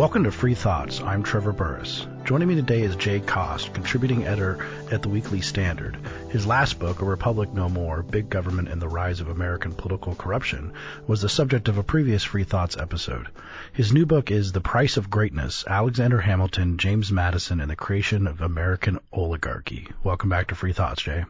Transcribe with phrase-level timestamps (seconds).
[0.00, 1.02] Welcome to Free Thoughts.
[1.02, 2.06] I'm Trevor Burrus.
[2.24, 5.98] Joining me today is Jay Cost, contributing editor at the Weekly Standard.
[6.30, 10.14] His last book, A Republic No More Big Government and the Rise of American Political
[10.14, 10.72] Corruption,
[11.06, 13.28] was the subject of a previous Free Thoughts episode.
[13.74, 18.26] His new book is The Price of Greatness Alexander Hamilton, James Madison, and the Creation
[18.26, 19.86] of American Oligarchy.
[20.02, 21.26] Welcome back to Free Thoughts, Jay.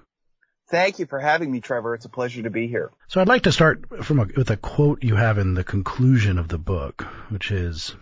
[0.71, 1.97] Thank you for having me, Trevor.
[1.97, 2.93] It's a pleasure to be here.
[3.09, 6.39] So I'd like to start from a, with a quote you have in the conclusion
[6.39, 7.97] of the book, which is,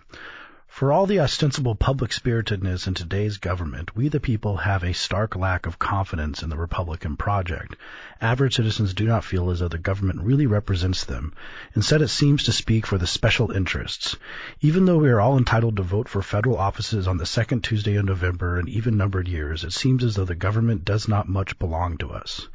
[0.79, 5.35] for all the ostensible public spiritedness in today's government, we the people have a stark
[5.35, 7.75] lack of confidence in the Republican project.
[8.21, 11.33] Average citizens do not feel as though the government really represents them.
[11.75, 14.15] Instead, it seems to speak for the special interests.
[14.61, 17.97] Even though we are all entitled to vote for federal offices on the second Tuesday
[17.97, 21.59] of November in even numbered years, it seems as though the government does not much
[21.59, 22.47] belong to us.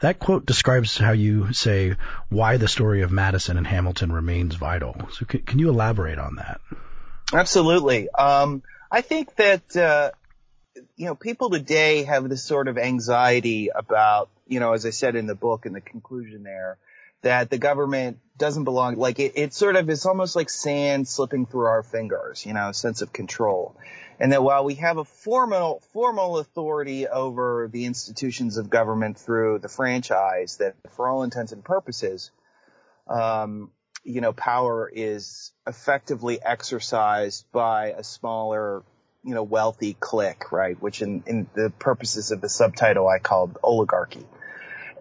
[0.00, 1.94] That quote describes how you say
[2.28, 4.96] why the story of Madison and Hamilton remains vital.
[5.12, 6.60] So can, can you elaborate on that?
[7.32, 8.10] Absolutely.
[8.10, 10.10] Um, I think that, uh,
[10.96, 15.16] you know, people today have this sort of anxiety about, you know, as I said
[15.16, 16.78] in the book in the conclusion there,
[17.22, 21.46] that the government doesn't belong, like it, it sort of is almost like sand slipping
[21.46, 23.76] through our fingers, you know, sense of control.
[24.20, 29.60] And that while we have a formal, formal authority over the institutions of government through
[29.60, 32.30] the franchise, that for all intents and purposes,
[33.08, 33.70] um,
[34.04, 38.82] you know, power is effectively exercised by a smaller,
[39.24, 40.80] you know, wealthy clique, right?
[40.80, 44.26] Which in, in the purposes of the subtitle I called oligarchy.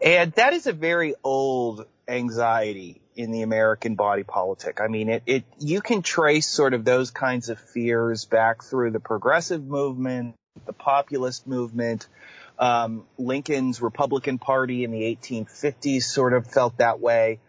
[0.03, 4.79] And that is a very old anxiety in the American body politic.
[4.81, 8.91] I mean, it, it, you can trace sort of those kinds of fears back through
[8.91, 10.35] the progressive movement,
[10.65, 12.07] the populist movement,
[12.57, 17.39] um, Lincoln's Republican Party in the 1850s sort of felt that way.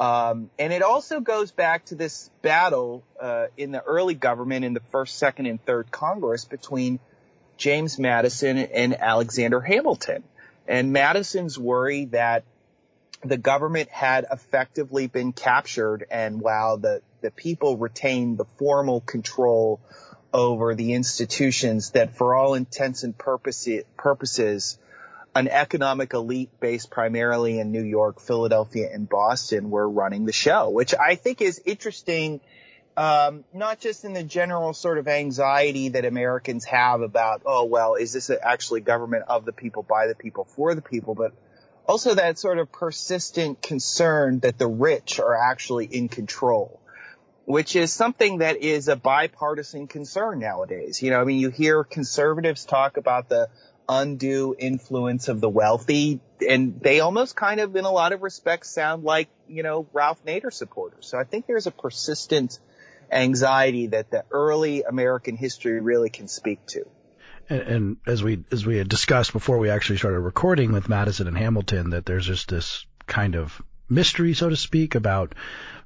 [0.00, 4.72] Um, and it also goes back to this battle uh, in the early government in
[4.72, 7.00] the first, second, and third Congress between
[7.58, 10.24] James Madison and Alexander Hamilton.
[10.66, 12.44] And Madison's worry that
[13.22, 19.78] the government had effectively been captured, and while the the people retained the formal control
[20.32, 24.78] over the institutions that, for all intents and purposes, purposes
[25.34, 30.70] an economic elite based primarily in New York, Philadelphia, and Boston were running the show,
[30.70, 32.40] which I think is interesting.
[32.96, 37.94] Um, not just in the general sort of anxiety that Americans have about, oh, well,
[37.94, 41.32] is this actually government of the people, by the people, for the people, but
[41.86, 46.80] also that sort of persistent concern that the rich are actually in control,
[47.46, 51.00] which is something that is a bipartisan concern nowadays.
[51.00, 53.48] You know, I mean, you hear conservatives talk about the
[53.90, 56.20] undue influence of the wealthy.
[56.48, 60.24] And they almost kind of, in a lot of respects, sound like, you know, Ralph
[60.24, 61.06] Nader supporters.
[61.06, 62.58] So I think there's a persistent
[63.10, 66.86] anxiety that the early American history really can speak to.
[67.48, 71.26] And, and, as we as we had discussed before we actually started recording with Madison
[71.26, 75.34] and Hamilton, that there's just this kind of mystery, so to speak, about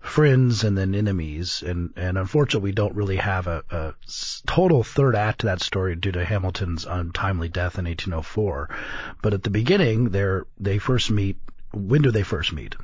[0.00, 1.62] friends and then enemies.
[1.66, 3.94] And, and unfortunately, we don't really have a, a
[4.46, 8.68] total third act to that story due to Hamilton's untimely death in 1804.
[9.22, 11.38] But at the beginning, they're, they first meet.
[11.72, 12.76] When do they first meet?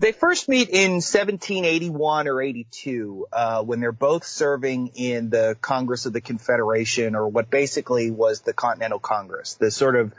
[0.00, 6.06] They first meet in 1781 or 82 uh, when they're both serving in the Congress
[6.06, 10.12] of the Confederation, or what basically was the Continental Congress, the sort of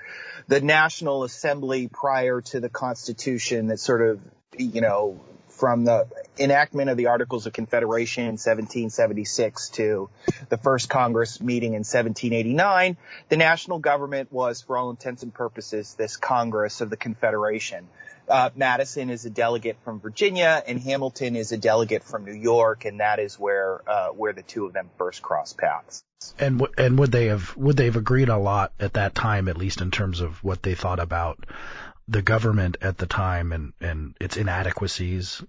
[0.47, 4.19] the National Assembly prior to the Constitution that sort of
[4.57, 5.19] you know
[5.59, 6.07] from the
[6.39, 10.09] enactment of the Articles of Confederation in 1776 to
[10.47, 12.97] the first Congress meeting in 1789,
[13.27, 17.87] the national government was, for all intents and purposes, this Congress of the Confederation.
[18.29, 22.85] Uh, Madison is a delegate from Virginia, and Hamilton is a delegate from New York,
[22.85, 26.03] and that is where uh, where the two of them first cross paths.
[26.37, 29.47] And w- and would they have would they have agreed a lot at that time,
[29.47, 31.43] at least in terms of what they thought about
[32.09, 35.43] the government at the time and, and its inadequacies?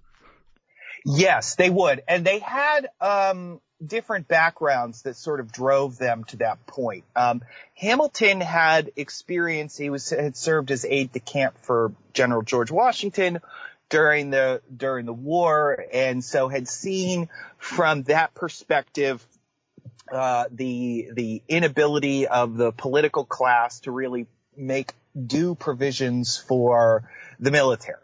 [1.05, 2.03] Yes, they would.
[2.07, 7.03] And they had, um, different backgrounds that sort of drove them to that point.
[7.15, 7.41] Um,
[7.75, 13.39] Hamilton had experience, he was, had served as aide de camp for General George Washington
[13.89, 15.83] during the, during the war.
[15.91, 19.25] And so had seen from that perspective,
[20.11, 24.91] uh, the, the inability of the political class to really make
[25.27, 27.03] due provisions for
[27.39, 27.97] the military.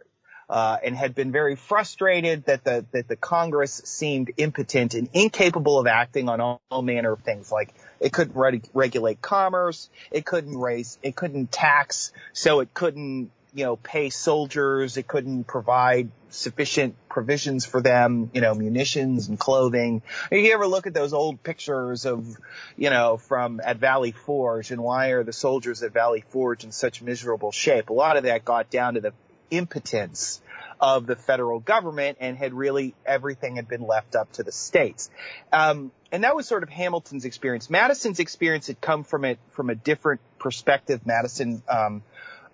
[0.49, 5.77] Uh, and had been very frustrated that the that the Congress seemed impotent and incapable
[5.77, 7.51] of acting on all, all manner of things.
[7.51, 13.29] Like it couldn't re- regulate commerce, it couldn't raise, it couldn't tax, so it couldn't
[13.53, 14.97] you know, pay soldiers.
[14.97, 20.01] It couldn't provide sufficient provisions for them, you know, munitions and clothing.
[20.31, 22.37] If you ever look at those old pictures of,
[22.75, 26.71] you know, from at Valley Forge and why are the soldiers at Valley Forge in
[26.71, 27.89] such miserable shape?
[27.89, 29.13] A lot of that got down to the
[29.49, 30.41] impotence
[30.79, 35.09] of the federal government and had really everything had been left up to the states.
[35.51, 37.69] Um, and that was sort of Hamilton's experience.
[37.69, 41.05] Madison's experience had come from it from a different perspective.
[41.05, 42.03] Madison um,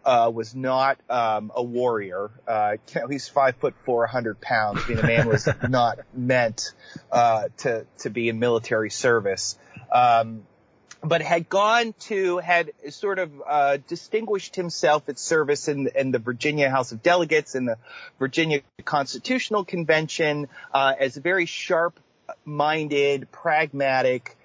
[0.05, 2.31] uh, was not um, a warrior.
[2.47, 2.77] Uh,
[3.09, 4.81] he's five foot four, hundred pounds.
[4.85, 6.73] I mean, the man was not meant
[7.11, 9.57] uh, to to be in military service.
[9.91, 10.43] Um,
[11.03, 16.19] but had gone to, had sort of uh, distinguished himself at service in, in, the
[16.19, 17.77] Virginia House of Delegates and the
[18.19, 24.37] Virginia Constitutional Convention uh, as a very sharp-minded, pragmatic,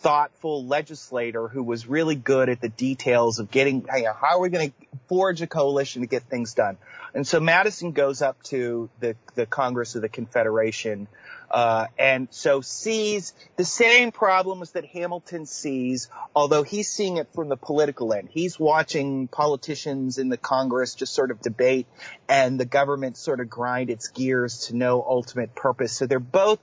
[0.00, 4.40] thoughtful legislator who was really good at the details of getting, you know, how are
[4.40, 4.76] we going to
[5.08, 6.76] forge a coalition to get things done?
[7.14, 11.08] And so Madison goes up to the, the Congress of the Confederation,
[11.50, 17.48] uh, and so sees the same problems that Hamilton sees, although he's seeing it from
[17.48, 18.28] the political end.
[18.30, 21.86] He's watching politicians in the Congress just sort of debate
[22.28, 25.94] and the government sort of grind its gears to no ultimate purpose.
[25.94, 26.60] So they're both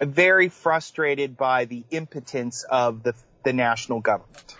[0.00, 3.14] very frustrated by the impotence of the,
[3.44, 4.56] the national government.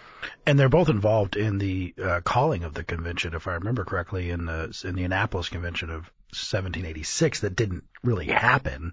[0.46, 4.30] And they're both involved in the uh, calling of the convention, if I remember correctly,
[4.30, 8.92] in the in the Annapolis Convention of 1786 that didn't really happen.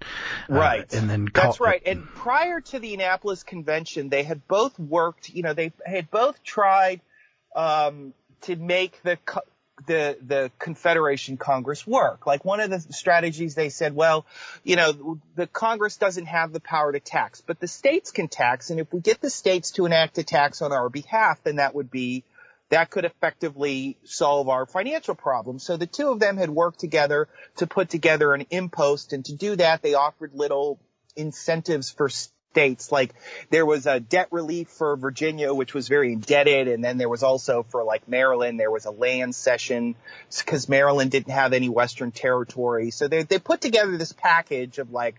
[0.50, 0.94] Uh, right.
[0.94, 1.82] Uh, and then call- that's right.
[1.86, 5.30] And prior to the Annapolis Convention, they had both worked.
[5.30, 7.02] You know, they had both tried
[7.56, 9.18] um, to make the
[9.88, 12.26] the the Confederation Congress work.
[12.26, 14.26] Like one of the strategies they said, well,
[14.64, 18.70] you know, the Congress doesn't have the power to tax, but the states can tax,
[18.70, 21.76] and if we get the states to enact a tax on our behalf, then that
[21.76, 22.24] would be
[22.70, 25.64] that could effectively solve our financial problems.
[25.64, 27.28] So the two of them had worked together
[27.58, 30.80] to put together an impost, and to do that, they offered little
[31.16, 32.10] incentives for
[32.56, 32.90] states.
[32.90, 33.14] Like
[33.50, 36.70] there was a debt relief for Virginia, which was very indebted.
[36.70, 39.96] And then there was also for like Maryland, there was a land cession
[40.38, 42.92] because Maryland didn't have any Western territory.
[42.92, 45.16] So they, they put together this package of like,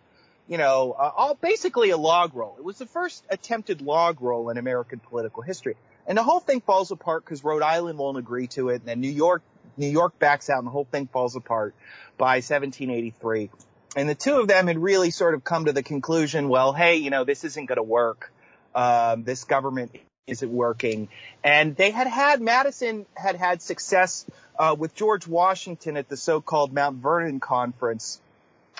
[0.48, 2.54] you know, uh, all basically a log roll.
[2.58, 5.76] It was the first attempted log roll in American political history.
[6.06, 8.76] And the whole thing falls apart because Rhode Island won't agree to it.
[8.76, 9.42] And then New York,
[9.76, 11.74] New York backs out and the whole thing falls apart
[12.16, 13.50] by 1783.
[13.96, 16.96] And the two of them had really sort of come to the conclusion, well, hey,
[16.96, 18.30] you know, this isn't going to work.
[18.74, 19.96] Um, this government
[20.26, 21.08] isn't working.
[21.42, 24.26] And they had had, Madison had had success
[24.58, 28.20] uh, with George Washington at the so-called Mount Vernon Conference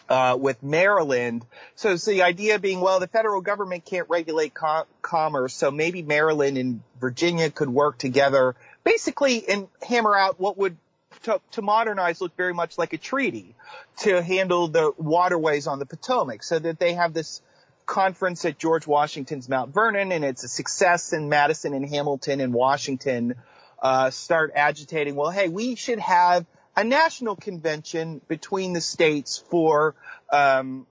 [0.08, 1.46] uh, with Maryland.
[1.76, 6.02] So it's the idea being, well, the federal government can't regulate co- commerce, so maybe
[6.02, 8.54] Maryland and Virginia could work together,
[8.84, 10.76] basically, and hammer out what would
[11.22, 13.54] to, to modernize look very much like a treaty
[13.98, 17.42] to handle the waterways on the Potomac so that they have this
[17.86, 22.52] conference at George Washington's Mount Vernon and it's a success and Madison and Hamilton and
[22.52, 23.34] Washington
[23.80, 26.46] uh, start agitating, well, hey, we should have
[26.76, 29.94] a national convention between the states for
[30.30, 30.86] um,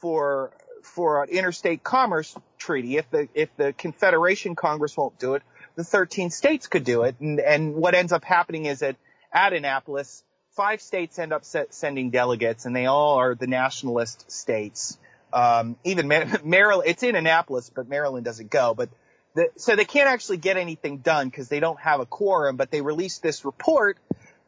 [0.00, 2.96] for for an interstate commerce treaty.
[2.96, 5.42] If the if the Confederation Congress won't do it,
[5.76, 7.16] the 13 states could do it.
[7.20, 8.96] And, and what ends up happening is that
[9.32, 10.22] at Annapolis,
[10.52, 14.98] five states end up sending delegates, and they all are the nationalist states.
[15.32, 16.08] Um, even
[16.44, 18.74] Maryland, it's in Annapolis, but Maryland doesn't go.
[18.74, 18.90] But
[19.34, 22.56] the, so they can't actually get anything done because they don't have a quorum.
[22.56, 23.98] But they released this report.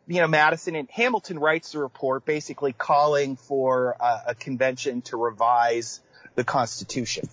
[0.08, 5.16] You know, Madison and Hamilton writes the report, basically calling for a, a convention to
[5.16, 6.00] revise
[6.34, 7.28] the Constitution.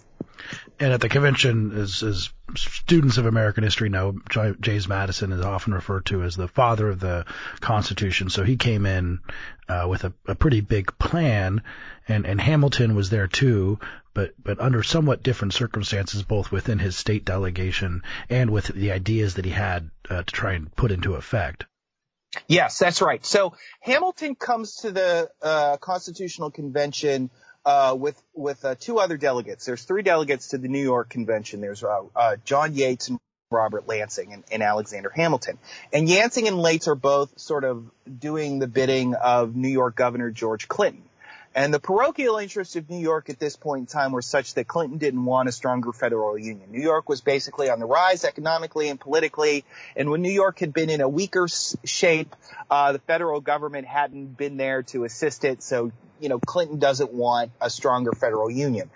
[0.80, 4.16] And at the convention, as, as students of American history know,
[4.62, 7.26] James Madison is often referred to as the father of the
[7.60, 8.30] Constitution.
[8.30, 9.20] So he came in
[9.68, 11.62] uh, with a, a pretty big plan,
[12.08, 13.80] and, and Hamilton was there too,
[14.14, 19.36] but but under somewhat different circumstances, both within his state delegation and with the ideas
[19.36, 21.66] that he had uh, to try and put into effect.
[22.48, 23.26] Yes, that's right.
[23.26, 27.30] So Hamilton comes to the uh, Constitutional Convention
[27.66, 29.66] uh, with with uh, two other delegates.
[29.66, 31.62] There's three delegates to the New York Convention.
[31.62, 33.20] There's uh, uh John Yates and
[33.52, 35.58] Robert Lansing and, and, Alexander Hamilton.
[35.92, 37.90] And Lansing and Yates are both sort of
[38.20, 41.04] doing the bidding of New York Governor George Clinton.
[41.56, 44.68] And the parochial interests of New York at this point in time were such that
[44.68, 46.72] Clinton didn't want a stronger federal union.
[46.72, 49.66] New York was basically on the rise economically and politically.
[49.96, 52.36] And when New York had been in a weaker shape,
[52.70, 55.64] uh, the federal government hadn't been there to assist it.
[55.64, 58.90] So you know, Clinton doesn't want a stronger federal union.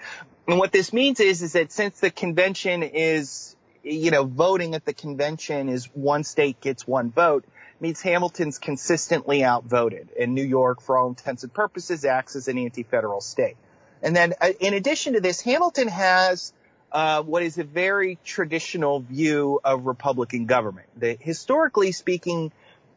[0.48, 4.86] And what this means is, is that since the convention is, you know, voting at
[4.86, 7.46] the convention is one state gets one vote,
[7.80, 12.58] means Hamilton's consistently outvoted, and New York, for all intents and purposes, acts as an
[12.58, 13.58] anti-federal state.
[14.01, 16.53] And then, uh, in addition to this, Hamilton has
[16.92, 20.88] uh, what is a very traditional view of Republican government.
[20.98, 22.51] The, historically speaking,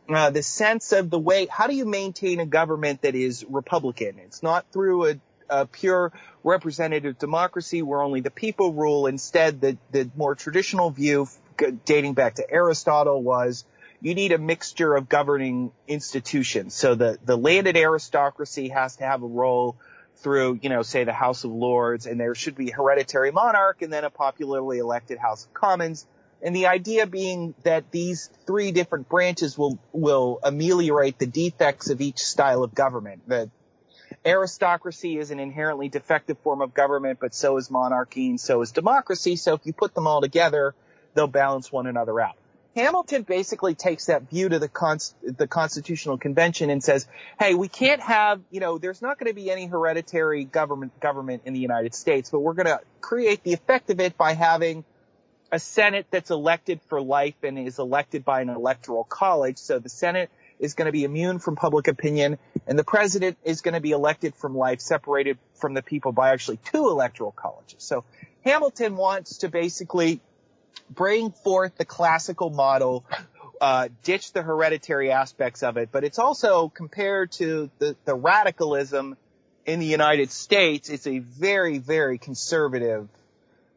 [0.08, 4.18] uh, the sense of the way, how do you maintain a government that is Republican?
[4.18, 5.14] It's not through a,
[5.48, 6.12] a pure
[6.44, 9.06] representative democracy where only the people rule.
[9.06, 11.28] Instead, the, the more traditional view
[11.84, 13.64] dating back to Aristotle was
[14.00, 16.74] you need a mixture of governing institutions.
[16.74, 19.76] So the, the landed aristocracy has to have a role
[20.16, 23.82] through, you know, say the House of Lords and there should be a hereditary monarch
[23.82, 26.06] and then a popularly elected House of Commons.
[26.42, 32.00] And the idea being that these three different branches will, will ameliorate the defects of
[32.00, 33.22] each style of government.
[33.26, 33.50] The
[34.24, 38.72] aristocracy is an inherently defective form of government, but so is monarchy and so is
[38.72, 39.36] democracy.
[39.36, 40.74] So if you put them all together,
[41.14, 42.36] they'll balance one another out.
[42.76, 47.08] Hamilton basically takes that view to the, const- the Constitutional Convention and says,
[47.40, 51.42] "Hey, we can't have, you know, there's not going to be any hereditary government government
[51.46, 54.84] in the United States, but we're going to create the effect of it by having
[55.50, 59.58] a Senate that's elected for life and is elected by an electoral college.
[59.58, 63.60] So the Senate is going to be immune from public opinion, and the president is
[63.60, 67.82] going to be elected from life, separated from the people by actually two electoral colleges.
[67.82, 68.04] So
[68.44, 70.20] Hamilton wants to basically
[70.90, 73.04] bring forth the classical model,
[73.60, 79.16] uh, ditch the hereditary aspects of it, but it's also compared to the, the radicalism
[79.66, 83.08] in the United States, it's a very, very conservative,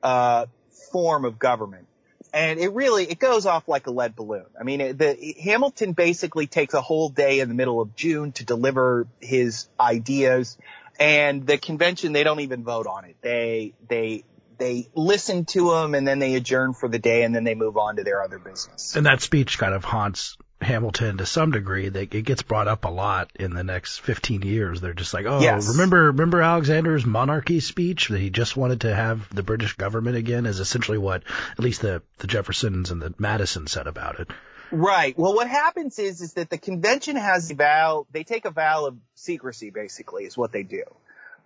[0.03, 0.45] uh,
[0.91, 1.87] form of government.
[2.31, 4.45] And it really, it goes off like a lead balloon.
[4.59, 8.45] I mean, the, Hamilton basically takes a whole day in the middle of June to
[8.45, 10.57] deliver his ideas
[10.99, 13.15] and the convention, they don't even vote on it.
[13.21, 14.23] They, they
[14.57, 17.77] they listen to him and then they adjourn for the day and then they move
[17.77, 18.95] on to their other business.
[18.97, 21.89] And that speech kind of haunts Hamilton to some degree.
[21.89, 24.81] That it gets brought up a lot in the next 15 years.
[24.81, 25.69] They're just like, oh, yes.
[25.69, 30.45] remember remember Alexander's monarchy speech that he just wanted to have the British government again
[30.45, 34.29] is essentially what at least the the Jeffersons and the Madison said about it.
[34.71, 35.17] Right.
[35.17, 38.05] Well, what happens is is that the convention has a vow.
[38.11, 40.83] They take a vow of secrecy, basically, is what they do.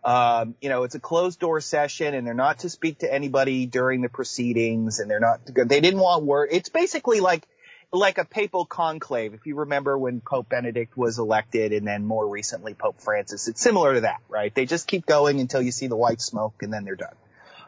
[0.04, 3.66] Um, you know, it's a closed door session and they're not to speak to anybody
[3.66, 6.50] during the proceedings and they're not to go, they didn't want word.
[6.52, 7.48] It's basically like,
[7.94, 9.34] like a papal conclave.
[9.34, 13.62] If you remember when Pope Benedict was elected and then more recently Pope Francis, it's
[13.62, 14.54] similar to that, right?
[14.54, 17.16] They just keep going until you see the white smoke and then they're done.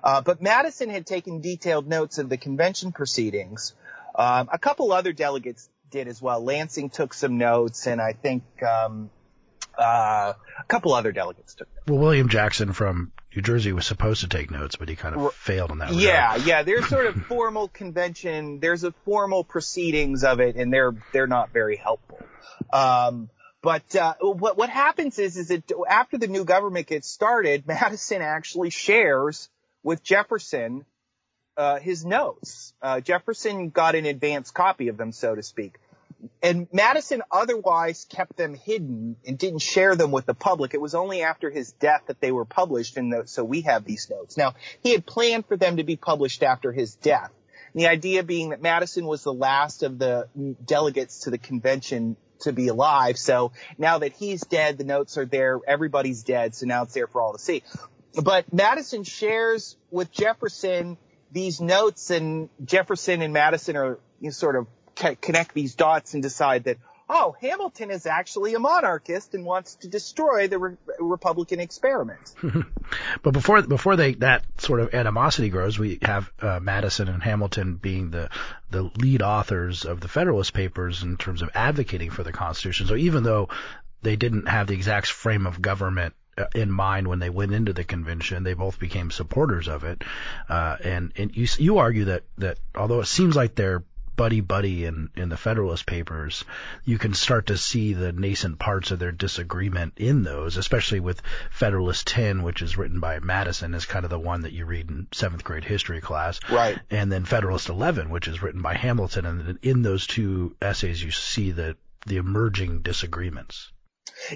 [0.04, 3.74] Uh, but Madison had taken detailed notes of the convention proceedings.
[4.16, 6.44] Um, a couple other delegates did as well.
[6.44, 9.12] Lansing took some notes and I think, um,
[9.78, 11.88] uh, a couple other delegates took notes.
[11.88, 15.34] Well, William Jackson from New Jersey was supposed to take notes, but he kind of
[15.34, 15.94] failed on that.
[15.94, 16.48] Yeah, regard.
[16.48, 16.64] yeah.
[16.64, 18.60] There's sort of formal convention.
[18.60, 22.20] There's a formal proceedings of it, and they're they're not very helpful.
[22.72, 23.30] Um,
[23.62, 28.22] but uh, what what happens is is that after the new government gets started, Madison
[28.22, 29.50] actually shares
[29.84, 30.86] with Jefferson
[31.58, 32.74] uh, his notes.
[32.82, 35.80] Uh, Jefferson got an advance copy of them, so to speak
[36.42, 40.74] and Madison otherwise kept them hidden and didn't share them with the public.
[40.74, 44.10] It was only after his death that they were published, and so we have these
[44.10, 44.38] notes.
[44.38, 47.32] Now, he had planned for them to be published after his death.
[47.74, 50.30] The idea being that Madison was the last of the
[50.64, 53.18] delegates to the convention to be alive.
[53.18, 55.60] So now that he's dead, the notes are there.
[55.68, 57.64] Everybody's dead, so now it's there for all to see.
[58.22, 60.98] But Madison shares with Jefferson
[61.32, 66.24] these notes, and Jefferson and Madison are you know, sort of connect these dots and
[66.24, 66.78] decide that,
[67.10, 72.34] oh, Hamilton is actually a monarchist and wants to destroy the re- Republican experiment.
[73.24, 77.76] but before before they that sort of animosity grows, we have uh, Madison and Hamilton
[77.76, 78.30] being the
[78.72, 82.88] the lead authors of the Federalist Papers in terms of advocating for the Constitution.
[82.88, 83.50] So even though
[84.02, 87.72] they didn't have the exact frame of government uh, in mind when they went into
[87.72, 88.44] the convention.
[88.44, 90.04] They both became supporters of it,
[90.50, 93.84] uh, and and you you argue that that although it seems like they're
[94.16, 96.46] buddy buddy in, in the Federalist Papers,
[96.84, 101.22] you can start to see the nascent parts of their disagreement in those, especially with
[101.52, 104.90] Federalist 10, which is written by Madison, is kind of the one that you read
[104.90, 106.40] in seventh grade history class.
[106.50, 106.80] Right.
[106.90, 109.26] And then Federalist 11, which is written by Hamilton.
[109.26, 113.72] And in those two essays, you see the, the emerging disagreements.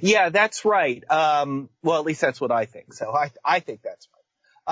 [0.02, 1.04] Yeah, that's right.
[1.10, 2.94] Um, well, at least that's what I think.
[2.94, 4.20] So I, I think that's right.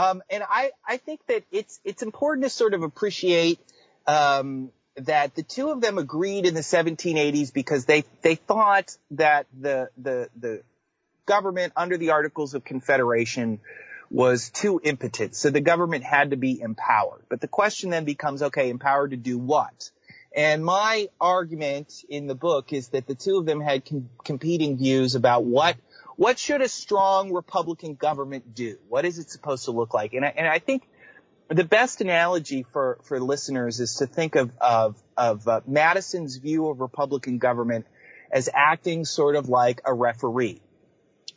[0.09, 3.59] Um, and I, I think that it's, it's important to sort of appreciate,
[4.05, 9.45] um, that the two of them agreed in the 1780s because they they thought that
[9.59, 10.61] the the the
[11.25, 13.59] government under the Articles of Confederation
[14.09, 15.35] was too impotent.
[15.35, 17.23] So the government had to be empowered.
[17.29, 19.91] But the question then becomes, okay, empowered to do what?
[20.33, 24.77] And my argument in the book is that the two of them had com- competing
[24.77, 25.75] views about what
[26.15, 28.77] what should a strong Republican government do?
[28.89, 30.13] What is it supposed to look like?
[30.13, 30.87] And I, and I think
[31.49, 36.67] the best analogy for, for listeners is to think of, of, of uh, Madison's view
[36.67, 37.85] of Republican government
[38.31, 40.61] as acting sort of like a referee.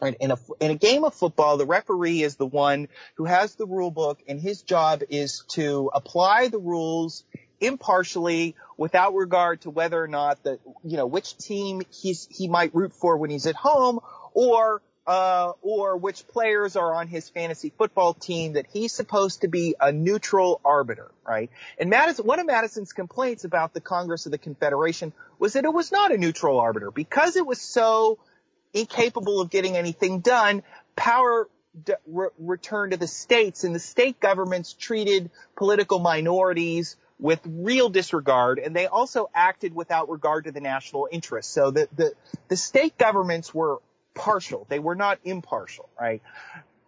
[0.01, 0.17] Right?
[0.19, 3.67] In a, in a game of football, the referee is the one who has the
[3.67, 7.25] rule book and his job is to apply the rules
[7.61, 12.75] impartially without regard to whether or not the, you know, which team he's, he might
[12.75, 14.01] root for when he's at home
[14.33, 19.49] or uh, or which players are on his fantasy football team that he's supposed to
[19.49, 21.51] be a neutral arbiter, right?
[21.79, 25.73] And Madison, one of Madison's complaints about the Congress of the Confederation was that it
[25.73, 28.21] was not a neutral arbiter because it was so
[28.73, 30.63] incapable of getting anything done.
[30.95, 31.49] Power
[31.85, 37.89] d- re- returned to the states, and the state governments treated political minorities with real
[37.89, 41.53] disregard, and they also acted without regard to the national interest.
[41.53, 42.13] So the the,
[42.47, 43.81] the state governments were
[44.21, 44.67] partial.
[44.69, 46.21] They were not impartial, right?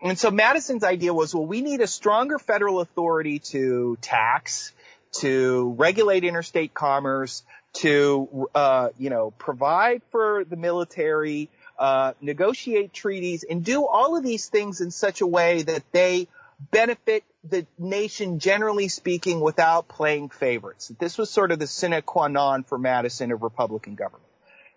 [0.02, 4.72] And so Madison's idea was, well, we need a stronger federal authority to tax,
[5.20, 7.42] to regulate interstate commerce,
[7.74, 11.48] to, uh, you know, provide for the military,
[11.78, 16.28] uh, negotiate treaties, and do all of these things in such a way that they
[16.70, 20.92] benefit the nation generally speaking without playing favorites.
[20.98, 24.28] This was sort of the sine qua non for Madison of Republican government.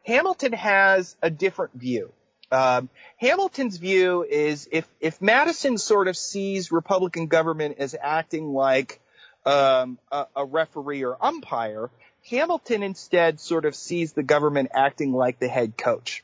[0.05, 2.13] Hamilton has a different view.
[2.51, 8.99] Um, Hamilton's view is if if Madison sort of sees Republican government as acting like
[9.45, 11.89] um, a, a referee or umpire,
[12.29, 16.23] Hamilton instead sort of sees the government acting like the head coach.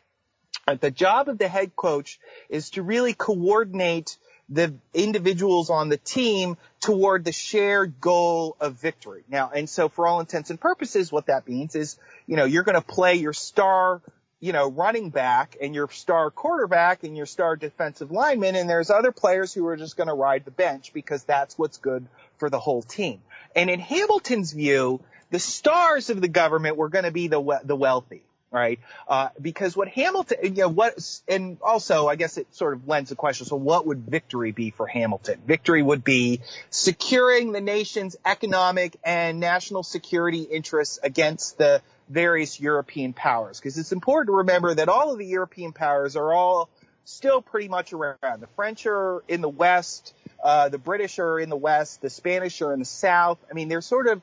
[0.68, 4.18] Uh, the job of the head coach is to really coordinate
[4.50, 9.24] the individuals on the team toward the shared goal of victory.
[9.30, 11.98] Now, and so for all intents and purposes, what that means is,
[12.28, 14.02] you know, you're going to play your star
[14.42, 18.90] you know, running back and your star quarterback and your star defensive lineman, and there's
[18.90, 22.50] other players who are just going to ride the bench because that's what's good for
[22.50, 23.22] the whole team.
[23.56, 25.00] And in Hamilton's view,
[25.30, 28.80] the stars of the government were going to be the the wealthy, right?
[29.08, 33.10] Uh, because what Hamilton, you know, what, and also I guess it sort of lends
[33.10, 33.48] the question.
[33.48, 35.42] So what would victory be for Hamilton?
[35.48, 43.14] Victory would be securing the nation's economic and national security interests against the various European
[43.14, 43.60] powers.
[43.60, 46.70] Because it's important to remember that all of the European powers are all
[47.06, 48.42] still pretty much around.
[48.42, 52.62] The French are in the west, uh, the British are in the west, the Spanish
[52.62, 53.38] are in the south.
[53.50, 54.22] I mean, they're sort of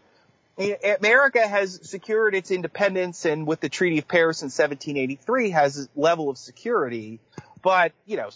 [0.58, 6.00] America has secured its independence and with the Treaty of Paris in 1783 has a
[6.00, 7.20] level of security.
[7.62, 8.30] But, you know,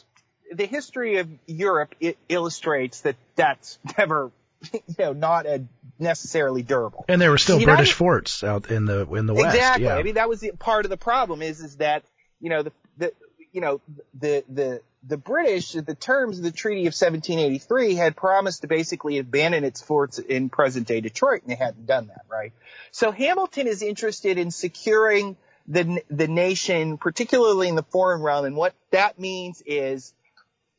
[0.52, 1.94] the history of Europe
[2.28, 4.30] illustrates that that's never,
[4.72, 5.64] you know, not a
[5.98, 7.04] necessarily durable.
[7.08, 9.54] And there were still United, British forts out in the in the west.
[9.54, 9.86] Exactly.
[9.86, 9.96] Yeah.
[9.96, 12.04] I mean, that was the, part of the problem is is that
[12.40, 13.12] you know the the
[13.52, 13.80] you know
[14.14, 19.18] the the the British the terms of the Treaty of 1783 had promised to basically
[19.18, 22.52] abandon its forts in present day Detroit, and they hadn't done that, right?
[22.92, 25.36] So Hamilton is interested in securing
[25.66, 30.14] the the nation, particularly in the foreign realm, and what that means is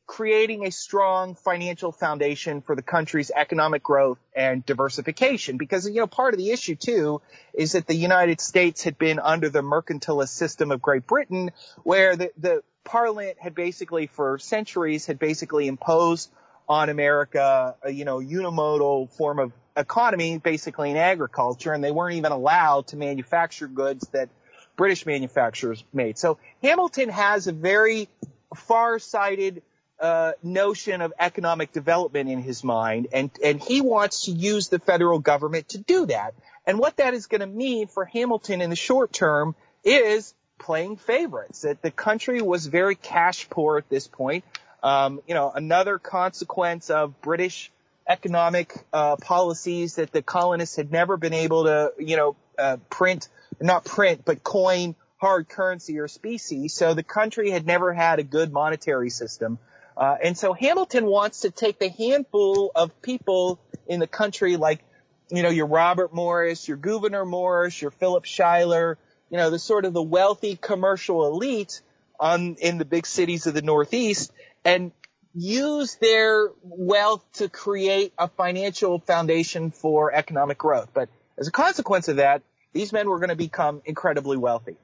[0.05, 5.57] creating a strong financial foundation for the country's economic growth and diversification.
[5.57, 7.21] Because, you know, part of the issue too
[7.53, 11.51] is that the United States had been under the mercantilist system of Great Britain
[11.83, 16.31] where the, the parliament had basically for centuries had basically imposed
[16.67, 22.15] on America, a, you know, unimodal form of economy, basically in agriculture, and they weren't
[22.15, 24.29] even allowed to manufacture goods that
[24.75, 26.17] British manufacturers made.
[26.17, 28.07] So Hamilton has a very
[28.55, 29.61] far-sighted
[29.99, 34.79] uh, notion of economic development in his mind, and and he wants to use the
[34.79, 36.33] federal government to do that.
[36.65, 40.97] And what that is going to mean for Hamilton in the short term is playing
[40.97, 41.61] favorites.
[41.61, 44.43] That the country was very cash poor at this point.
[44.81, 47.71] Um, you know, another consequence of British
[48.07, 53.29] economic uh, policies that the colonists had never been able to, you know, uh, print,
[53.61, 56.67] not print, but coin hard currency or specie.
[56.67, 59.57] So the country had never had a good monetary system.
[59.95, 64.83] Uh, and so Hamilton wants to take the handful of people in the country like,
[65.31, 68.97] you know, your Robert Morris, your Gouverneur Morris, your Philip Schuyler,
[69.33, 71.81] you know, the sort of the wealthy commercial elite
[72.19, 74.31] on, in the big cities of the Northeast
[74.63, 74.91] and
[75.33, 80.91] use their wealth to create a financial foundation for economic growth.
[80.93, 82.43] But as a consequence of that,
[82.73, 84.75] these men were going to become incredibly wealthy.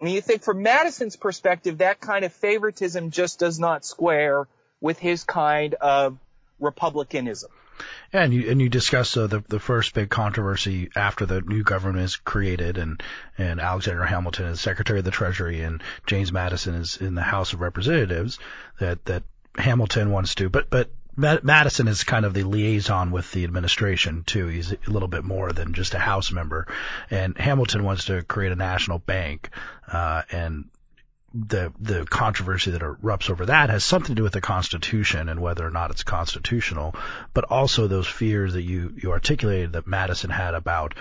[0.00, 4.46] And you think from Madison's perspective, that kind of favoritism just does not square
[4.82, 6.18] with his kind of
[6.60, 7.50] republicanism.
[8.12, 12.04] And you and you discuss uh, the the first big controversy after the new government
[12.04, 13.02] is created, and
[13.36, 17.52] and Alexander Hamilton is Secretary of the Treasury, and James Madison is in the House
[17.52, 18.38] of Representatives.
[18.78, 19.24] That that
[19.56, 24.48] Hamilton wants to, but but Madison is kind of the liaison with the administration too.
[24.48, 26.66] He's a little bit more than just a House member,
[27.10, 29.50] and Hamilton wants to create a national bank,
[29.86, 30.64] uh, and
[31.34, 35.40] the the controversy that erupts over that has something to do with the Constitution and
[35.40, 36.94] whether or not it's constitutional,
[37.32, 40.94] but also those fears that you you articulated that Madison had about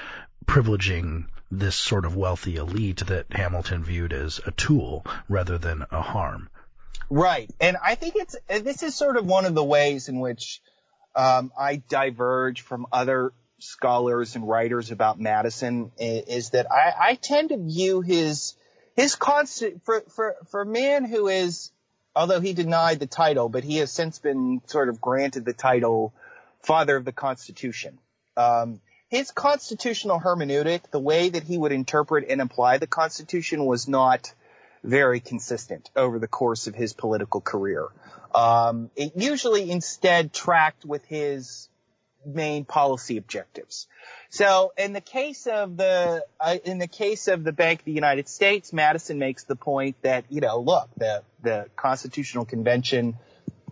[0.45, 6.01] privileging this sort of wealthy elite that Hamilton viewed as a tool rather than a
[6.01, 6.49] harm.
[7.09, 10.61] Right, and I think it's this is sort of one of the ways in which
[11.15, 17.49] um, I diverge from other scholars and writers about Madison is, that I, I tend
[17.49, 18.55] to view his
[18.95, 21.71] his constant for for for a man who is
[22.15, 26.13] although he denied the title, but he has since been sort of granted the title
[26.61, 27.97] father of the Constitution.
[28.37, 33.87] Um, his constitutional hermeneutic, the way that he would interpret and apply the Constitution was
[33.87, 34.33] not
[34.83, 37.87] very consistent over the course of his political career.
[38.33, 41.69] Um, it usually instead tracked with his
[42.25, 43.87] main policy objectives.
[44.29, 47.91] So in the case of the uh, in the case of the Bank of the
[47.91, 53.15] United States, Madison makes the point that you know, look, the the Constitutional Convention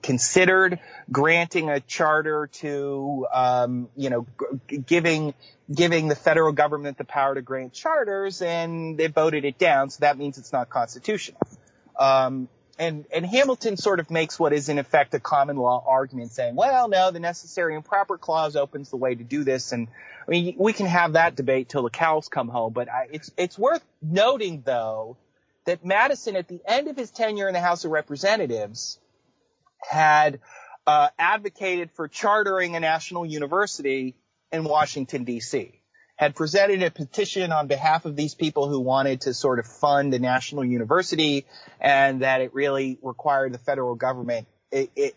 [0.01, 0.79] considered
[1.11, 4.25] granting a charter to um, you know
[4.69, 5.33] g- giving
[5.73, 9.89] giving the federal government the power to grant charters, and they voted it down.
[9.89, 11.39] So that means it's not constitutional.
[11.97, 16.31] Um, and, and Hamilton sort of makes what is in effect a common law argument
[16.31, 19.71] saying, well, no, the necessary and proper clause opens the way to do this.
[19.71, 19.87] And
[20.27, 23.31] I mean, we can have that debate till the cows come home, but I, it's,
[23.37, 25.17] it's worth noting though
[25.65, 28.99] that Madison at the end of his tenure in the House of Representatives
[29.79, 30.39] had,
[30.87, 34.15] uh, advocated for chartering a national university
[34.51, 35.80] in Washington DC
[36.21, 40.13] had presented a petition on behalf of these people who wanted to sort of fund
[40.13, 41.47] a national university
[41.79, 44.47] and that it really required the federal government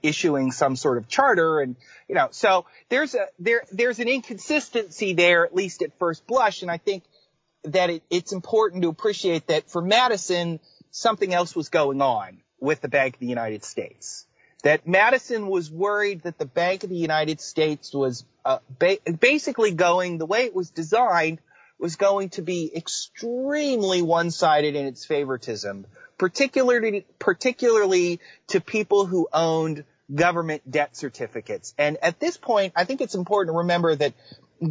[0.03, 1.77] issuing some sort of charter and
[2.09, 6.63] you know so there's a there there's an inconsistency there at least at first blush.
[6.63, 7.05] And I think
[7.65, 10.59] that it, it's important to appreciate that for Madison
[10.91, 14.27] something else was going on with the Bank of the United States
[14.65, 19.73] that Madison was worried that the Bank of the United States was uh, ba- basically
[19.73, 21.39] going the way it was designed
[21.79, 29.85] was going to be extremely one-sided in its favoritism, particularly particularly to people who owned
[30.13, 31.75] government debt certificates.
[31.77, 34.15] And at this point, I think it's important to remember that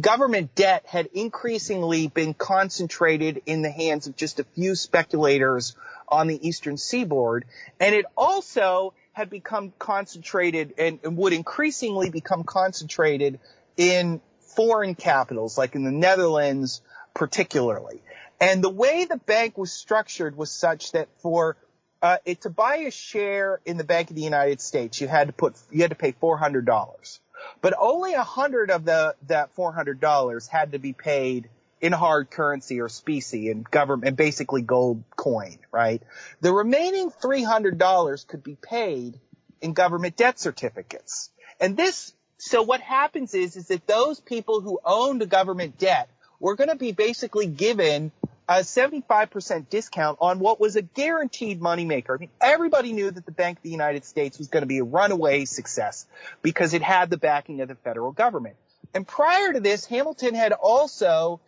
[0.00, 5.76] government debt had increasingly been concentrated in the hands of just a few speculators
[6.08, 7.44] on the eastern seaboard,
[7.78, 13.40] and it also had become concentrated and, and would increasingly become concentrated
[13.76, 16.82] in foreign capitals, like in the Netherlands
[17.14, 18.02] particularly.
[18.40, 21.56] And the way the bank was structured was such that for
[22.02, 25.28] uh, it to buy a share in the Bank of the United States, you had
[25.28, 27.20] to put you had to pay four hundred dollars,
[27.62, 31.48] but only a hundred of the that four hundred dollars had to be paid
[31.84, 36.02] in hard currency or specie and government and basically gold coin, right?
[36.40, 39.20] The remaining $300 could be paid
[39.60, 41.28] in government debt certificates.
[41.60, 46.08] And this, so what happens is, is that those people who owned the government debt
[46.40, 48.12] were going to be basically given
[48.48, 52.16] a 75% discount on what was a guaranteed moneymaker.
[52.16, 54.78] I mean, everybody knew that the Bank of the United States was going to be
[54.78, 56.06] a runaway success
[56.40, 58.56] because it had the backing of the federal government.
[58.94, 61.40] And prior to this, Hamilton had also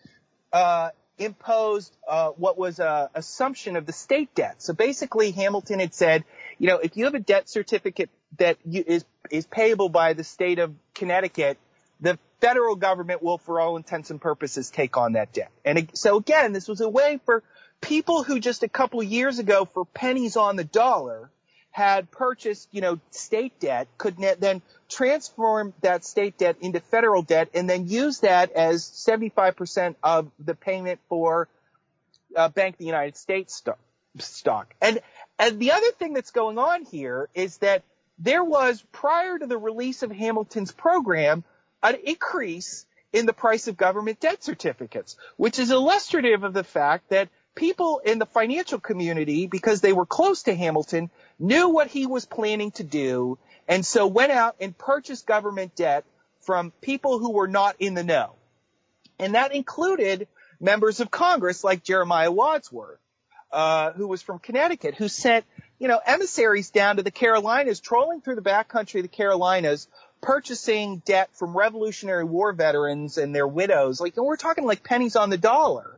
[0.57, 4.62] uh, imposed uh, what was a assumption of the state debt.
[4.62, 6.25] So basically, Hamilton had said,
[6.59, 10.25] you know, if you have a debt certificate that you, is is payable by the
[10.25, 11.59] state of Connecticut,
[12.01, 15.51] the federal government will, for all intents and purposes, take on that debt.
[15.62, 17.42] And so again, this was a way for
[17.83, 21.29] people who just a couple years ago, for pennies on the dollar,
[21.76, 27.50] had purchased, you know, state debt could then transform that state debt into federal debt
[27.52, 31.48] and then use that as 75% of the payment for
[32.34, 33.62] uh, Bank of the United States
[34.16, 34.74] stock.
[34.80, 35.00] And,
[35.38, 37.82] and the other thing that's going on here is that
[38.18, 41.44] there was, prior to the release of Hamilton's program,
[41.82, 47.10] an increase in the price of government debt certificates, which is illustrative of the fact
[47.10, 52.07] that people in the financial community, because they were close to Hamilton, knew what he
[52.07, 56.05] was planning to do, and so went out and purchased government debt
[56.42, 58.37] from people who were not in the know.
[59.19, 60.29] And that included
[60.61, 63.01] members of Congress like Jeremiah Wadsworth,
[63.51, 65.45] uh, who was from Connecticut, who sent,
[65.79, 69.88] you know, emissaries down to the Carolinas, trolling through the backcountry of the Carolinas,
[70.21, 74.01] purchasing debt from Revolutionary War veterans and their widows.
[74.01, 75.95] Like, and we're talking like pennies on the dollar.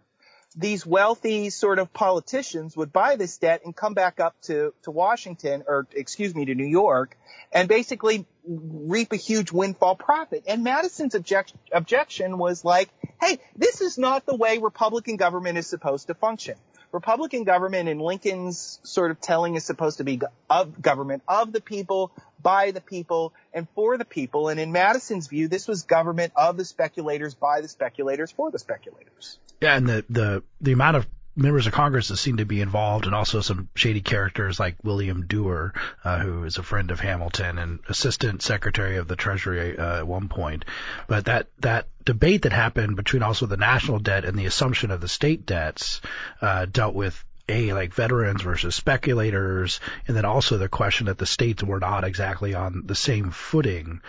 [0.59, 4.91] These wealthy sort of politicians would buy this debt and come back up to, to
[4.91, 7.17] Washington, or excuse me, to New York,
[7.53, 10.45] and basically reap a huge windfall profit.
[10.49, 12.89] And Madison's object, objection was like,
[13.21, 16.57] hey, this is not the way Republican government is supposed to function.
[16.91, 21.61] Republican government in Lincoln's sort of telling is supposed to be of government of the
[21.61, 22.11] people,
[22.43, 24.49] by the people, and for the people.
[24.49, 28.59] And in Madison's view, this was government of the speculators, by the speculators, for the
[28.59, 29.39] speculators.
[29.61, 31.07] Yeah, and the the the amount of
[31.39, 35.27] members of Congress that seem to be involved, and also some shady characters like William
[35.27, 35.73] Duer,
[36.05, 40.07] uh, who is a friend of Hamilton and Assistant Secretary of the Treasury uh, at
[40.07, 40.65] one point.
[41.07, 45.01] But that that debate that happened between also the national debt and the assumption of
[45.01, 46.01] the state debts
[46.41, 51.27] uh, dealt with a like veterans versus speculators, and then also the question that the
[51.27, 54.01] states were not exactly on the same footing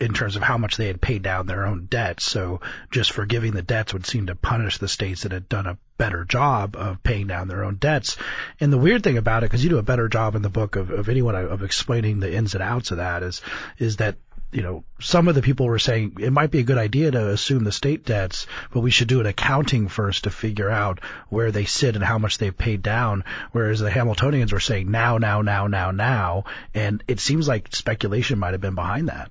[0.00, 2.24] in terms of how much they had paid down their own debts.
[2.24, 5.78] So just forgiving the debts would seem to punish the states that had done a
[5.98, 8.16] better job of paying down their own debts.
[8.58, 10.76] And the weird thing about it, because you do a better job in the book
[10.76, 13.42] of, of anyone of explaining the ins and outs of that, is
[13.78, 14.16] is that
[14.52, 17.28] you know, some of the people were saying it might be a good idea to
[17.28, 21.52] assume the state debts, but we should do an accounting first to figure out where
[21.52, 23.24] they sit and how much they've paid down.
[23.52, 26.44] Whereas the Hamiltonians were saying now, now, now, now, now.
[26.74, 29.30] And it seems like speculation might have been behind that.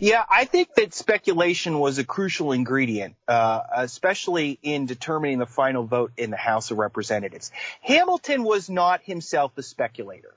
[0.00, 5.84] Yeah, I think that speculation was a crucial ingredient, uh, especially in determining the final
[5.84, 7.52] vote in the House of Representatives.
[7.80, 10.34] Hamilton was not himself a speculator.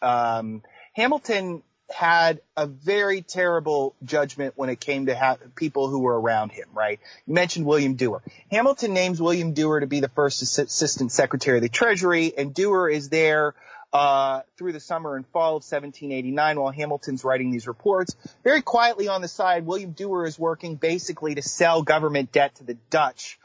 [0.00, 0.62] Um,
[0.92, 6.50] Hamilton had a very terrible judgment when it came to ha- people who were around
[6.50, 6.98] him, right?
[7.26, 8.22] You mentioned William Duer.
[8.50, 12.88] Hamilton names William Duer to be the first assistant secretary of the treasury, and Duer
[12.88, 13.54] is there
[13.92, 18.16] uh, through the summer and fall of 1789 while Hamilton's writing these reports.
[18.42, 22.64] Very quietly on the side, William Duer is working basically to sell government debt to
[22.64, 23.38] the Dutch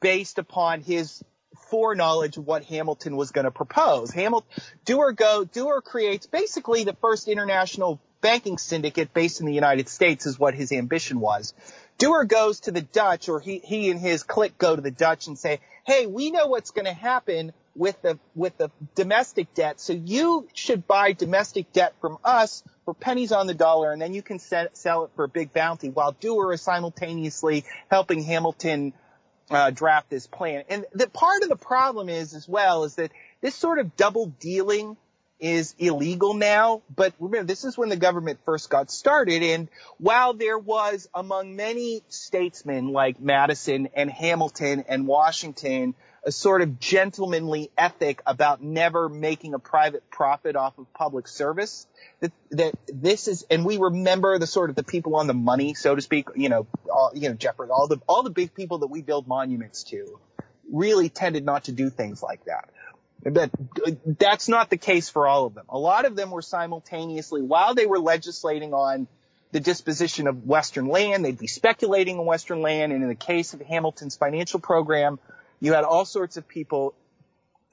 [0.00, 1.22] based upon his
[1.70, 4.10] foreknowledge of what Hamilton was going to propose.
[4.10, 4.48] Hamilton,
[4.84, 10.26] Duer go, Duer creates basically the first international banking syndicate based in the United States
[10.26, 11.54] is what his ambition was.
[11.98, 15.26] Duer goes to the Dutch or he, he and his clique go to the Dutch
[15.26, 19.80] and say, Hey, we know what's going to happen with the with the domestic debt.
[19.80, 24.12] So you should buy domestic debt from us for pennies on the dollar, and then
[24.12, 25.88] you can set, sell it for a big bounty.
[25.88, 28.92] While Duer is simultaneously helping Hamilton
[29.50, 30.64] uh, draft this plan.
[30.68, 33.10] And the part of the problem is as well is that
[33.40, 34.96] this sort of double dealing
[35.40, 36.82] is illegal now.
[36.94, 39.42] But remember, this is when the government first got started.
[39.42, 46.60] And while there was among many statesmen like Madison and Hamilton and Washington a sort
[46.60, 51.86] of gentlemanly ethic about never making a private profit off of public service.
[52.20, 55.74] That, that this is, and we remember the sort of the people on the money,
[55.74, 58.78] so to speak, you know, all, you know, Jeffrey, all the, all the big people
[58.78, 60.20] that we build monuments to
[60.70, 62.68] really tended not to do things like that.
[63.22, 63.50] But
[63.86, 65.66] uh, that's not the case for all of them.
[65.68, 69.08] A lot of them were simultaneously, while they were legislating on
[69.52, 72.92] the disposition of Western land, they'd be speculating on Western land.
[72.92, 75.18] And in the case of Hamilton's financial program,
[75.60, 76.94] you had all sorts of people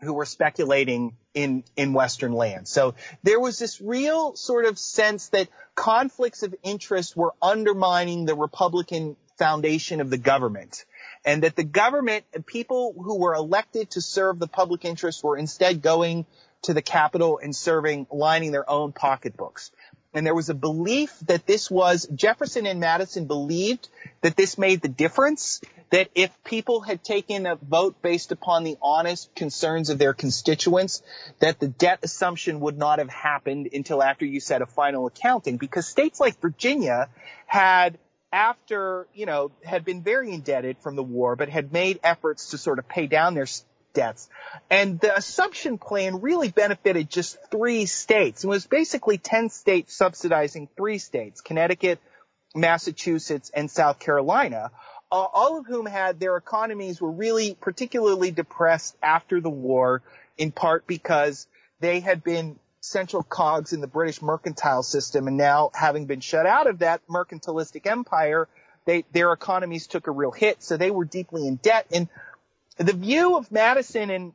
[0.02, 2.69] who were speculating in, in Western lands.
[2.69, 8.36] So there was this real sort of sense that conflicts of interest were undermining the
[8.36, 10.86] Republican foundation of the government
[11.26, 15.38] and that the government and people who were elected to serve the public interest were
[15.38, 16.26] instead going
[16.63, 19.71] to the Capitol and serving, lining their own pocketbooks.
[20.17, 23.88] And there was a belief that this was, Jefferson and Madison believed
[24.21, 28.77] that this made the difference that if people had taken a vote based upon the
[28.82, 31.03] honest concerns of their constituents,
[31.38, 35.58] that the debt assumption would not have happened until after you said a final accounting.
[35.58, 37.10] Because states like Virginia
[37.45, 37.99] had
[38.34, 42.58] after, you know, had been very indebted from the war, but had made efforts to
[42.58, 43.45] sort of pay down their
[43.97, 44.29] debts.
[44.69, 48.43] And the assumption plan really benefited just three states.
[48.43, 51.99] It was basically 10 states subsidizing three states, Connecticut,
[52.55, 54.71] Massachusetts, and South Carolina
[55.12, 60.01] uh, all of whom had their economies were really particularly depressed after the war,
[60.38, 61.47] in part because
[61.79, 66.45] they had been central cogs in the British mercantile system, and now having been shut
[66.45, 68.47] out of that mercantilistic empire,
[68.86, 71.88] they, their economies took a real hit, so they were deeply in debt.
[71.91, 72.07] And
[72.77, 74.33] the view of Madison and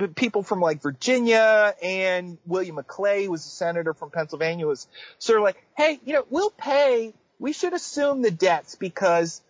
[0.00, 4.86] uh, people from like Virginia and William Maclay, who was a senator from Pennsylvania, was
[5.18, 9.42] sort of like, hey, you know, we'll pay, we should assume the debts because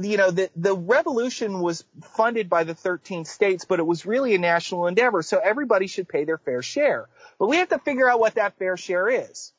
[0.00, 1.84] you know, the, the revolution was
[2.16, 5.22] funded by the 13 states, but it was really a national endeavor.
[5.22, 7.08] So everybody should pay their fair share.
[7.38, 9.52] But we have to figure out what that fair share is.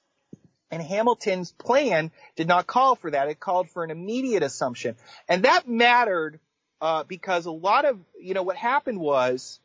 [0.71, 3.29] And Hamilton's plan did not call for that.
[3.29, 4.97] It called for an immediate assumption.
[5.29, 6.39] And that mattered,
[6.81, 9.59] uh, because a lot of, you know, what happened was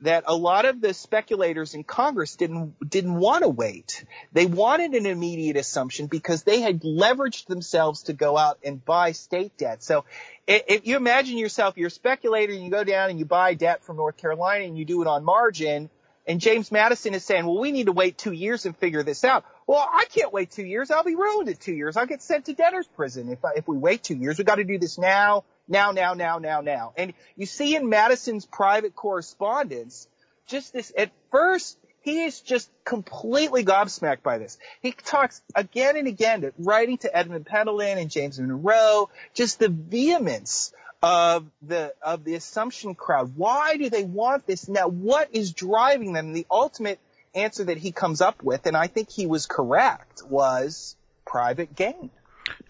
[0.00, 4.04] that a lot of the speculators in Congress didn't, didn't want to wait.
[4.32, 9.12] They wanted an immediate assumption because they had leveraged themselves to go out and buy
[9.12, 9.82] state debt.
[9.82, 10.04] So
[10.48, 13.84] if you imagine yourself, you're a speculator and you go down and you buy debt
[13.84, 15.88] from North Carolina and you do it on margin,
[16.26, 19.24] and James Madison is saying, well, we need to wait two years and figure this
[19.24, 19.44] out.
[19.66, 20.90] Well, I can't wait two years.
[20.90, 21.96] I'll be ruined in two years.
[21.96, 24.38] I'll get sent to debtor's prison if I, if we wait two years.
[24.38, 26.92] We got to do this now, now, now, now, now, now.
[26.96, 30.08] And you see in Madison's private correspondence,
[30.46, 34.58] just this at first he is just completely gobsmacked by this.
[34.80, 40.72] He talks again and again, writing to Edmund Pendleton and James Monroe, just the vehemence
[41.02, 43.32] of the of the assumption crowd.
[43.36, 44.88] Why do they want this now?
[44.88, 46.32] What is driving them?
[46.32, 46.98] The ultimate
[47.34, 52.10] answer that he comes up with, and I think he was correct, was private gain.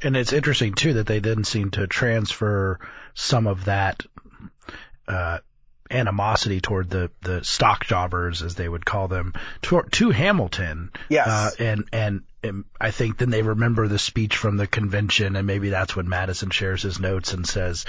[0.02, 2.78] And it's interesting too that they didn't seem to transfer
[3.14, 4.04] some of that
[5.08, 5.38] uh,
[5.90, 10.90] animosity toward the the stock jobbers, as they would call them, to, to Hamilton.
[11.08, 11.28] Yes.
[11.28, 12.22] Uh, and and and
[12.80, 16.50] I think then they remember the speech from the convention, and maybe that's when Madison
[16.50, 17.84] shares his notes and says,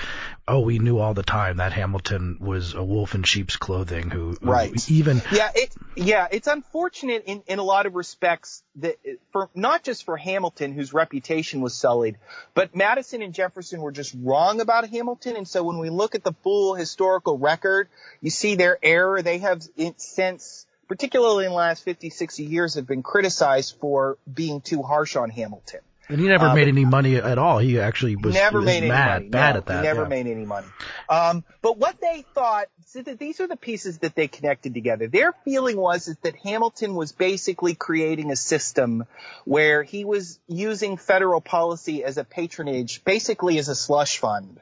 [0.48, 4.38] "Oh, we knew all the time that Hamilton was a wolf in sheep's clothing." Who,
[4.42, 4.70] right?
[4.70, 8.98] Who even yeah, it yeah, it's unfortunate in in a lot of respects that
[9.32, 12.18] for not just for Hamilton, whose reputation was sullied,
[12.54, 16.24] but Madison and Jefferson were just wrong about Hamilton, and so when we look at
[16.24, 17.90] the full historical record,
[18.22, 19.24] you see their error.
[19.24, 19.64] They have
[19.98, 25.16] since particularly in the last 50, 60 years, have been criticized for being too harsh
[25.16, 25.82] on Hamilton.
[26.10, 27.60] And he never um, made any money at all.
[27.60, 29.30] He actually was, never was made mad, any money.
[29.30, 29.78] bad no, at that.
[29.78, 30.08] He never yeah.
[30.10, 30.68] made any money.
[31.08, 35.08] Um, but what they thought, so that these are the pieces that they connected together.
[35.08, 39.06] Their feeling was is that Hamilton was basically creating a system
[39.46, 44.60] where he was using federal policy as a patronage, basically as a slush fund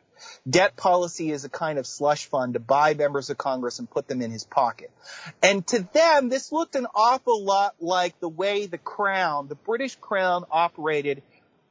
[0.49, 4.07] Debt policy is a kind of slush fund to buy members of Congress and put
[4.07, 4.91] them in his pocket.
[5.43, 9.95] And to them, this looked an awful lot like the way the crown, the British
[9.97, 11.21] crown operated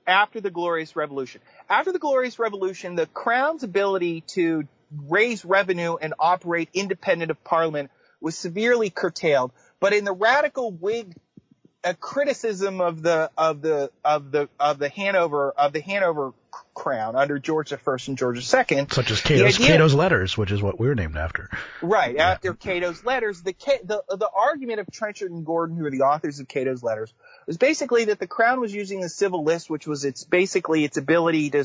[0.07, 1.41] after the Glorious Revolution.
[1.69, 4.69] After the Glorious Revolution, the crown's ability to
[5.09, 9.53] raise revenue and operate independent of parliament was severely curtailed.
[9.81, 11.15] But in the radical Whig
[11.83, 16.33] a criticism of the of the of the of the Hanover of the Hanover
[16.75, 18.87] crown under George I and George II.
[18.91, 21.49] Such as Cato's, idea, Cato's letters, which is what we're named after.
[21.83, 22.31] Right yeah.
[22.31, 26.41] after Cato's letters, the the the argument of Trenchard and Gordon, who are the authors
[26.41, 27.13] of Cato's letters,
[27.47, 30.97] was basically that the crown was using the civil list, which was its basically its
[30.97, 31.65] ability to,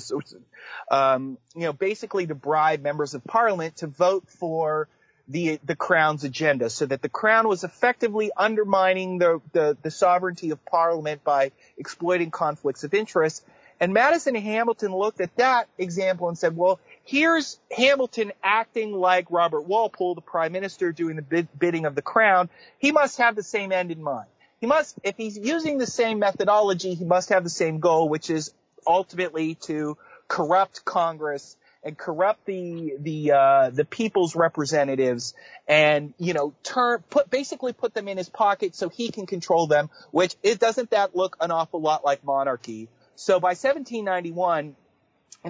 [0.90, 4.88] um, you know, basically to bribe members of parliament to vote for
[5.28, 10.52] the the crown's agenda, so that the crown was effectively undermining the, the, the sovereignty
[10.52, 13.44] of parliament by exploiting conflicts of interest.
[13.80, 19.30] And Madison and Hamilton looked at that example and said, well, here's Hamilton acting like
[19.30, 22.50] Robert Walpole, the prime minister, doing the bid, bidding of the crown.
[22.78, 24.28] He must have the same end in mind.
[24.62, 28.30] He must, if he's using the same methodology, he must have the same goal, which
[28.30, 28.54] is
[28.88, 29.98] ultimately to
[30.30, 35.36] corrupt Congress and corrupt the the uh, the people's representatives
[35.68, 39.68] and you know turn put basically put them in his pocket so he can control
[39.68, 42.90] them which it doesn't that look an awful lot like monarchy.
[43.16, 44.76] So by 1791 and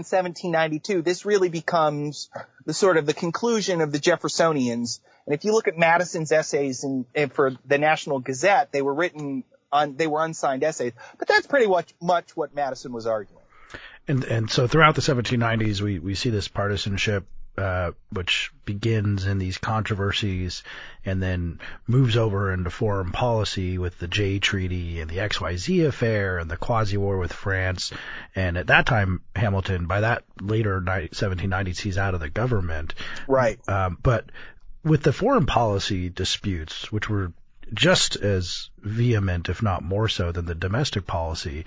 [0.04, 2.30] 1792 this really becomes
[2.65, 5.00] the sort of the conclusion of the jeffersonians.
[5.26, 9.45] And if you look at madison's essays in, for the national gazette they were written
[9.71, 10.91] on they were unsigned essays.
[11.17, 13.35] But that's pretty much much what madison was arguing
[14.08, 19.38] and and so throughout the 1790s, we we see this partisanship, uh, which begins in
[19.38, 20.63] these controversies,
[21.04, 26.38] and then moves over into foreign policy with the Jay Treaty and the XYZ affair
[26.38, 27.91] and the quasi war with France.
[28.36, 32.94] And at that time, Hamilton, by that later 1790s, he's out of the government.
[33.28, 33.60] Right.
[33.68, 34.26] Um, but
[34.84, 37.34] with the foreign policy disputes, which were
[37.73, 41.65] just as vehement, if not more so, than the domestic policy.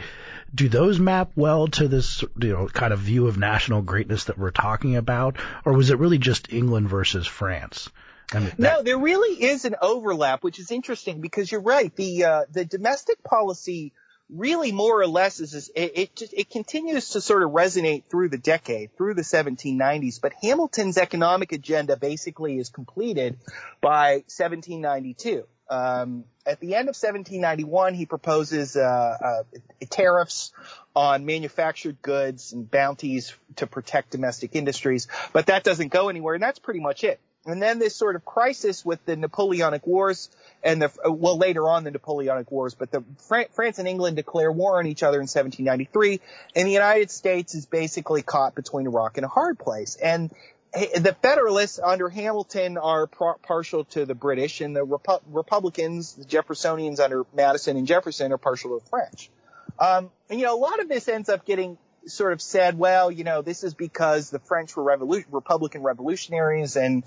[0.55, 4.39] Do those map well to this, you know, kind of view of national greatness that
[4.39, 7.91] we're talking about, or was it really just England versus France?
[8.33, 8.59] I mean, that...
[8.59, 11.95] no, there really is an overlap, which is interesting because you're right.
[11.95, 13.93] The uh, the domestic policy
[14.31, 18.05] really more or less is, is it, it, just it continues to sort of resonate
[18.11, 20.21] through the decade, through the 1790s.
[20.21, 23.39] But Hamilton's economic agenda basically is completed
[23.81, 25.47] by 1792.
[25.71, 29.43] Um, at the end of 1791, he proposes uh, uh,
[29.91, 30.53] tariffs
[30.97, 36.43] on manufactured goods and bounties to protect domestic industries, but that doesn't go anywhere, and
[36.43, 37.21] that's pretty much it.
[37.45, 40.31] and then this sort of crisis with the Napoleonic Wars
[40.63, 44.79] and the, well, later on the Napoleonic Wars, but the France and England declare war
[44.79, 46.21] on each other in 1793,
[46.57, 49.97] and the United States is basically caught between a rock and a hard place.
[49.97, 50.33] And
[50.73, 57.01] the Federalists under Hamilton are partial to the British, and the Repu- Republicans, the Jeffersonians
[57.01, 59.31] under Madison and Jefferson, are partial to the French.
[59.79, 63.11] Um, and you know, a lot of this ends up getting sort of said, well,
[63.11, 67.05] you know, this is because the French were revolu- Republican revolutionaries and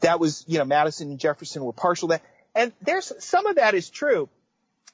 [0.00, 2.22] that was, you know, Madison and Jefferson were partial to that.
[2.54, 4.28] And there's some of that is true,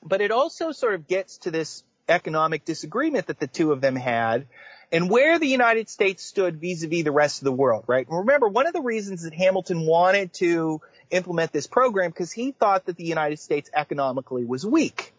[0.03, 3.97] but it also sort of gets to this economic disagreement that the two of them
[3.97, 4.47] had
[4.93, 8.07] and where the United States stood vis-a-vis the rest of the world, right?
[8.09, 10.80] And remember, one of the reasons that Hamilton wanted to
[11.11, 15.14] implement this program because he thought that the United States economically was weak.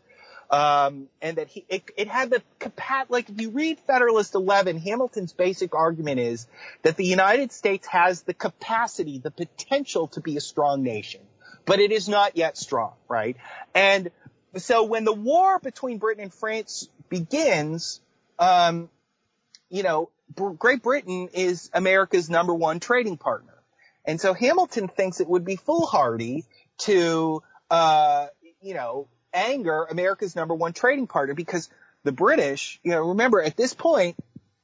[0.50, 4.80] Um, and that he, it, it had the capacity, like if you read Federalist 11,
[4.80, 6.46] Hamilton's basic argument is
[6.82, 11.22] that the United States has the capacity, the potential to be a strong nation,
[11.66, 13.38] but it is not yet strong, right?
[13.74, 14.12] And
[14.58, 18.02] so when the war between Britain and France begins,
[18.38, 18.90] um,
[19.72, 23.54] you know, Great Britain is America's number one trading partner.
[24.06, 26.46] And so Hamilton thinks it would be foolhardy
[26.80, 28.28] to, uh,
[28.62, 31.70] you know, anger America's number one trading partner because
[32.04, 34.18] the British, you know, remember at this point,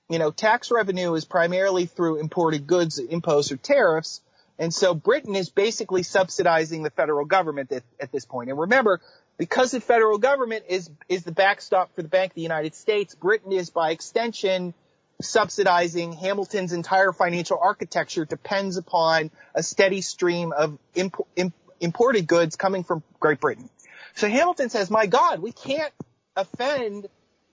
[0.10, 4.22] you know, tax revenue is primarily through imported goods, imposts or tariffs.
[4.60, 8.50] And so Britain is basically subsidizing the federal government at, at this point.
[8.50, 9.02] And remember,
[9.38, 13.14] because the federal government is, is the backstop for the Bank of the United States,
[13.14, 14.74] Britain is by extension
[15.22, 22.56] subsidizing Hamilton's entire financial architecture depends upon a steady stream of imp, imp, imported goods
[22.56, 23.70] coming from Great Britain.
[24.16, 25.94] So Hamilton says, my God, we can't
[26.36, 27.08] offend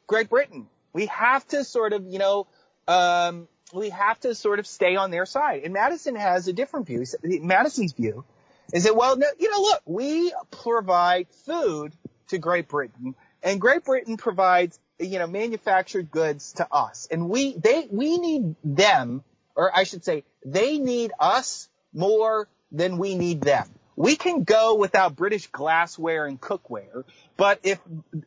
[0.07, 0.67] Great Britain.
[0.93, 2.47] We have to sort of, you know,
[2.87, 5.63] um, we have to sort of stay on their side.
[5.65, 7.05] And Madison has a different view.
[7.23, 8.25] Madison's view
[8.73, 11.93] is that, well, no, you know, look, we provide food
[12.29, 17.09] to Great Britain and Great Britain provides, you know, manufactured goods to us.
[17.11, 19.25] And we, they, we need them,
[19.55, 24.75] or I should say, they need us more than we need them we can go
[24.75, 27.05] without British glassware and cookware,
[27.37, 27.79] but if,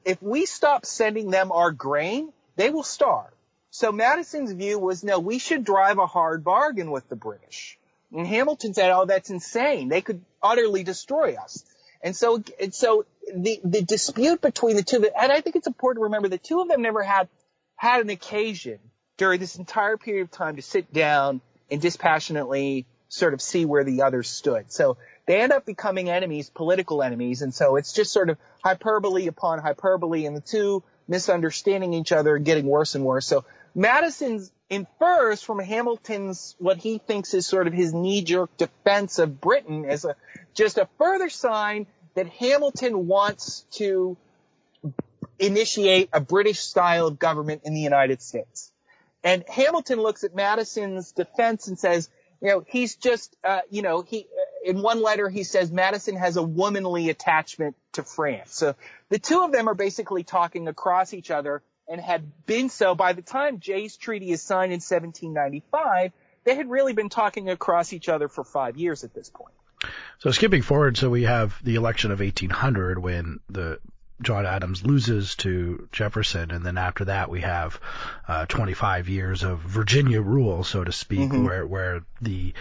[0.05, 3.31] if we stop sending them our grain, they will starve.
[3.69, 7.77] So Madison's view was, no, we should drive a hard bargain with the British.
[8.11, 9.89] And Hamilton said, oh, that's insane.
[9.89, 11.65] They could utterly destroy us.
[12.01, 16.01] And so, and so the, the dispute between the two, and I think it's important
[16.01, 17.27] to remember the two of them never had,
[17.75, 18.79] had an occasion
[19.17, 23.83] during this entire period of time to sit down and dispassionately sort of see where
[23.83, 24.71] the others stood.
[24.71, 29.27] So they end up becoming enemies, political enemies, and so it's just sort of hyperbole
[29.27, 33.25] upon hyperbole, and the two misunderstanding each other and getting worse and worse.
[33.25, 33.45] So
[33.75, 39.85] Madison infers from Hamilton's what he thinks is sort of his knee-jerk defense of Britain
[39.85, 40.15] as a
[40.53, 44.17] just a further sign that Hamilton wants to
[45.39, 48.71] initiate a British style of government in the United States.
[49.23, 52.09] And Hamilton looks at Madison's defense and says,
[52.41, 54.27] you know, he's just, uh, you know, he,
[54.63, 58.53] in one letter he says Madison has a womanly attachment to France.
[58.53, 58.75] So
[59.09, 63.13] the two of them are basically talking across each other and had been so by
[63.13, 66.11] the time Jay's Treaty is signed in 1795.
[66.43, 69.53] They had really been talking across each other for five years at this point.
[70.19, 73.79] So skipping forward, so we have the election of 1800 when the
[74.21, 77.79] John Adams loses to Jefferson, and then after that we have
[78.27, 81.45] uh, 25 years of Virginia rule, so to speak, mm-hmm.
[81.45, 82.53] where where the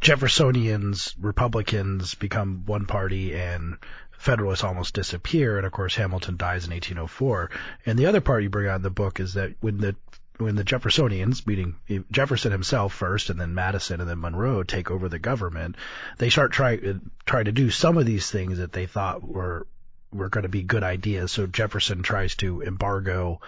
[0.00, 3.76] Jeffersonians, Republicans become one party, and
[4.24, 5.58] Federalists almost disappear.
[5.58, 7.50] And of course, Hamilton dies in 1804.
[7.84, 9.96] And the other part you bring out in the book is that when the
[10.38, 14.90] when the Jeffersonians, meaning eh, Jefferson himself first, and then Madison, and then Monroe, take
[14.90, 15.76] over the government,
[16.16, 16.94] they start try eh,
[17.26, 19.66] try to do some of these things that they thought were
[20.10, 21.30] were going to be good ideas.
[21.30, 23.42] So Jefferson tries to embargo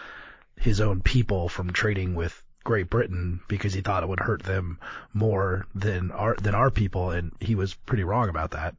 [0.59, 4.79] his own people from trading with Great Britain because he thought it would hurt them
[5.15, 8.75] more than our than our people, and he was pretty wrong about that.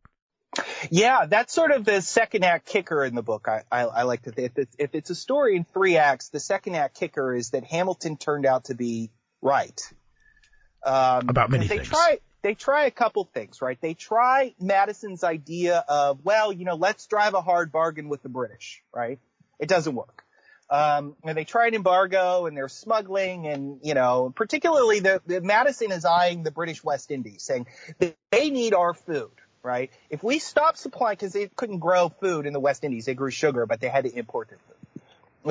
[0.90, 3.48] Yeah, that's sort of the second act kicker in the book.
[3.48, 6.30] I, I, I like to think if it's, if it's a story in three acts,
[6.30, 9.80] the second act kicker is that Hamilton turned out to be right.
[10.86, 11.90] Um, about many they things.
[11.90, 13.80] Try, they try a couple things, right?
[13.82, 18.30] They try Madison's idea of, well, you know, let's drive a hard bargain with the
[18.30, 19.20] British, right?
[19.60, 20.24] It doesn't work.
[20.70, 25.40] Um, and they try an embargo and they're smuggling and, you know, particularly the, the
[25.42, 27.68] Madison is eyeing the British West Indies saying
[28.00, 29.32] they need our food,
[29.64, 29.92] right?
[30.10, 33.32] If we stop supplying, cause they couldn't grow food in the West Indies, they grew
[33.32, 35.02] sugar, but they had to import their food.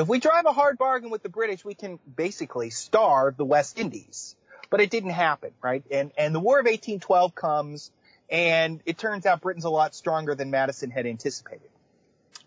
[0.01, 3.79] If we drive a hard bargain with the British, we can basically starve the West
[3.79, 4.37] Indies
[4.71, 5.83] but it didn't happen, right?
[5.91, 7.91] And and the War of 1812 comes,
[8.29, 11.69] And it turns out Britain's a lot stronger than Madison had anticipated.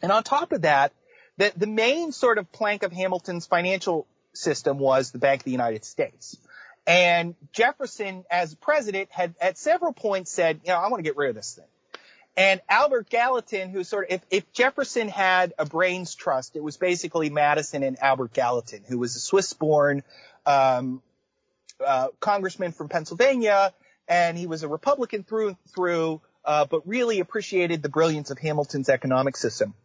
[0.01, 0.91] And on top of that,
[1.37, 5.51] the, the main sort of plank of Hamilton's financial system was the Bank of the
[5.51, 6.37] United States.
[6.89, 11.15] And Jefferson, as president, had at several points said, you know, I want to get
[11.17, 11.67] rid of this thing.
[12.35, 16.77] And Albert Gallatin, who sort of, if, if Jefferson had a brains trust, it was
[16.77, 20.01] basically Madison and Albert Gallatin, who was a Swiss-born
[20.47, 21.03] um,
[21.85, 23.71] uh, congressman from Pennsylvania,
[24.07, 28.39] and he was a Republican through and through, uh, but really appreciated the brilliance of
[28.39, 29.75] Hamilton's economic system.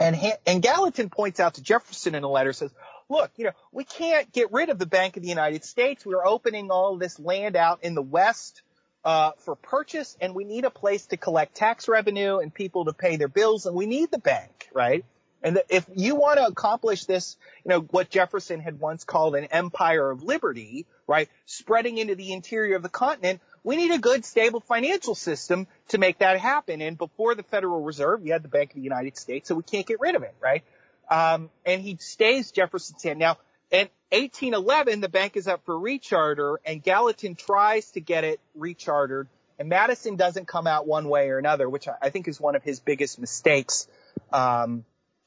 [0.00, 0.16] And,
[0.46, 2.70] and Gallatin points out to Jefferson in a letter, says,
[3.08, 6.04] look, you know, we can't get rid of the Bank of the United States.
[6.04, 8.62] We're opening all this land out in the West
[9.04, 12.92] uh, for purchase, and we need a place to collect tax revenue and people to
[12.92, 15.04] pay their bills, and we need the bank, right?
[15.42, 19.44] And if you want to accomplish this, you know, what Jefferson had once called an
[19.44, 24.24] empire of liberty, right, spreading into the interior of the continent, we need a good,
[24.24, 26.82] stable financial system to make that happen.
[26.82, 29.62] And before the Federal Reserve, you had the Bank of the United States, so we
[29.62, 30.64] can't get rid of it, right?
[31.10, 33.18] Um, and he stays Jefferson's hand.
[33.18, 33.38] Now,
[33.70, 39.26] in 1811, the bank is up for recharter, and Gallatin tries to get it rechartered,
[39.58, 42.62] and Madison doesn't come out one way or another, which I think is one of
[42.62, 43.88] his biggest mistakes.
[44.32, 44.84] Um,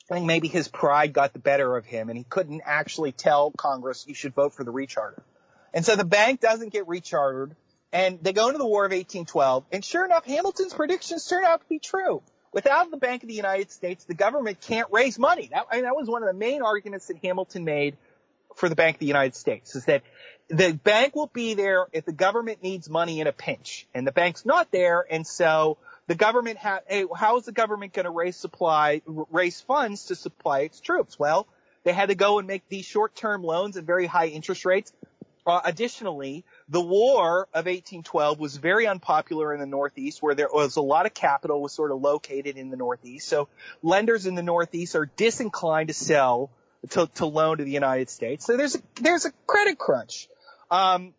[0.10, 3.52] I think maybe his pride got the better of him, and he couldn't actually tell
[3.52, 5.22] Congress you should vote for the recharter.
[5.74, 7.56] And so the bank doesn't get rechartered,
[7.94, 11.62] and they go into the War of 1812, and sure enough, Hamilton's predictions turn out
[11.62, 12.22] to be true
[12.54, 15.50] without the Bank of the United States, the government can't raise money.
[15.52, 17.98] That, I mean, that was one of the main arguments that Hamilton made
[18.56, 20.04] for the Bank of the United States is that
[20.50, 24.12] the bank will be there if the government needs money in a pinch and the
[24.12, 25.06] bank's not there.
[25.10, 25.78] And so
[26.08, 30.16] the government ha- hey, how is the government going to raise supply, raise funds to
[30.16, 31.18] supply its troops?
[31.18, 31.48] Well,
[31.84, 34.92] they had to go and make these short-term loans at very high interest rates.
[35.46, 40.76] Uh, additionally, the War of 1812 was very unpopular in the Northeast where there was
[40.76, 43.28] a lot of capital was sort of located in the Northeast.
[43.28, 43.48] So
[43.82, 46.52] lenders in the Northeast are disinclined to sell,
[46.92, 48.46] to, to loan to the United States.
[48.46, 50.28] So there's a, there's a credit crunch.
[50.70, 51.14] Um,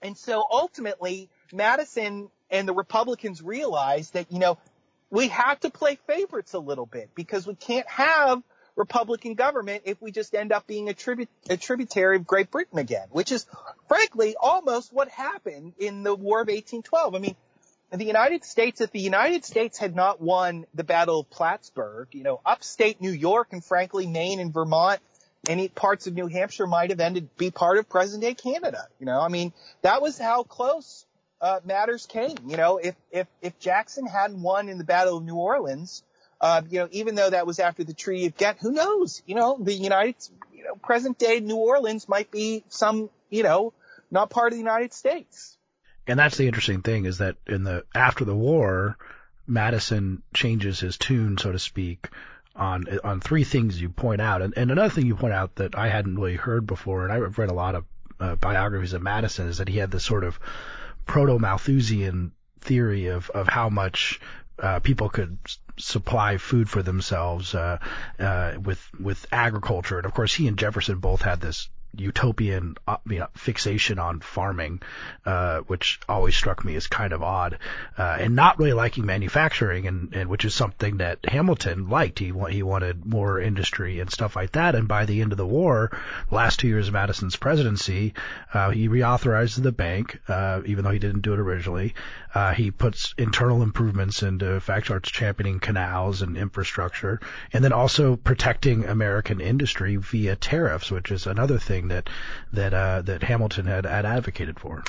[0.00, 4.58] and so ultimately Madison and the Republicans realized that, you know,
[5.10, 8.42] we have to play favorites a little bit because we can't have
[8.76, 10.94] Republican government if we just end up being a,
[11.48, 13.46] a tributary of Great Britain again, which is
[13.88, 17.14] frankly almost what happened in the War of 1812.
[17.14, 17.36] I mean,
[17.90, 22.22] the United States, if the United States had not won the Battle of Plattsburgh, you
[22.22, 25.00] know, upstate New York and frankly Maine and Vermont,
[25.48, 28.88] any parts of New Hampshire might have ended be part of present day Canada.
[28.98, 29.52] You know, I mean,
[29.82, 31.06] that was how close
[31.40, 32.36] uh, matters came.
[32.46, 36.02] You know, if if if Jackson hadn't won in the Battle of New Orleans,
[36.46, 39.20] uh, you know, even though that was after the Treaty of Ghent, who knows?
[39.26, 40.14] You know, the United,
[40.54, 43.72] you know, present day New Orleans might be some, you know,
[44.12, 45.58] not part of the United States.
[46.06, 48.96] And that's the interesting thing is that in the after the war,
[49.48, 52.10] Madison changes his tune, so to speak,
[52.54, 55.76] on on three things you point out, and, and another thing you point out that
[55.76, 57.84] I hadn't really heard before, and I've read a lot of
[58.20, 60.38] uh, biographies of Madison, is that he had this sort of
[61.06, 62.30] proto Malthusian
[62.60, 64.20] theory of of how much
[64.58, 65.38] uh, people could
[65.78, 67.78] supply food for themselves uh,
[68.18, 69.98] uh, with with agriculture.
[69.98, 74.20] And of course, he and Jefferson both had this utopian uh, you know, fixation on
[74.20, 74.80] farming,
[75.24, 77.58] uh, which always struck me as kind of odd,
[77.98, 82.18] uh, and not really liking manufacturing, and, and which is something that Hamilton liked.
[82.18, 84.74] He he wanted more industry and stuff like that.
[84.74, 85.90] And by the end of the war,
[86.30, 88.14] last two years of Madison's presidency,
[88.52, 91.94] uh, he reauthorized the bank, uh, even though he didn't do it originally.
[92.34, 97.18] Uh, he puts internal improvements into effect, starts championing canals and infrastructure,
[97.52, 102.08] and then also protecting American industry via tariffs, which is another thing that
[102.52, 104.84] that uh, that Hamilton had, had advocated for.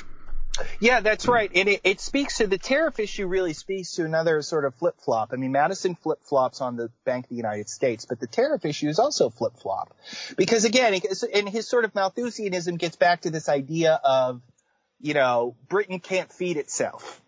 [0.80, 1.50] Yeah, that's right.
[1.54, 4.96] And it, it speaks to the tariff issue really speaks to another sort of flip
[4.98, 5.30] flop.
[5.32, 8.64] I mean, Madison flip flops on the Bank of the United States, but the tariff
[8.64, 9.94] issue is also flip flop.
[10.36, 11.00] Because again,
[11.32, 14.42] and his sort of Malthusianism gets back to this idea of,
[15.00, 17.20] you know, Britain can't feed itself,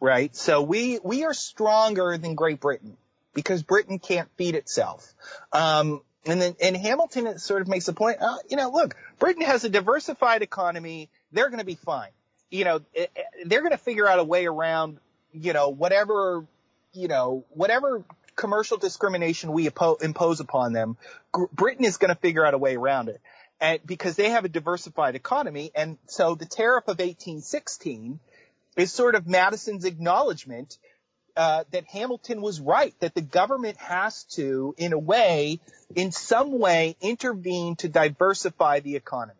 [0.00, 0.34] right?
[0.36, 2.96] So we, we are stronger than Great Britain
[3.34, 5.12] because Britain can't feed itself.
[5.52, 9.42] Um, and then, and Hamilton sort of makes the point, uh, you know, look, Britain
[9.42, 11.08] has a diversified economy.
[11.32, 12.10] They're going to be fine.
[12.50, 14.98] You know, eh, eh, they're going to figure out a way around,
[15.32, 16.44] you know, whatever,
[16.92, 18.04] you know, whatever
[18.34, 20.96] commercial discrimination we impose upon them.
[21.52, 23.20] Britain is going to figure out a way around it.
[23.60, 25.70] And because they have a diversified economy.
[25.74, 28.20] And so the tariff of 1816
[28.76, 30.76] is sort of Madison's acknowledgement
[31.36, 35.60] uh, that Hamilton was right, that the government has to, in a way,
[35.94, 39.38] in some way, intervene to diversify the economy.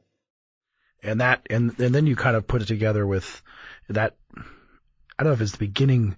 [1.03, 3.42] And that, and, and then you kind of put it together with
[3.88, 4.14] that
[5.18, 6.16] I don't know if it's the beginning,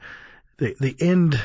[0.57, 1.41] the the end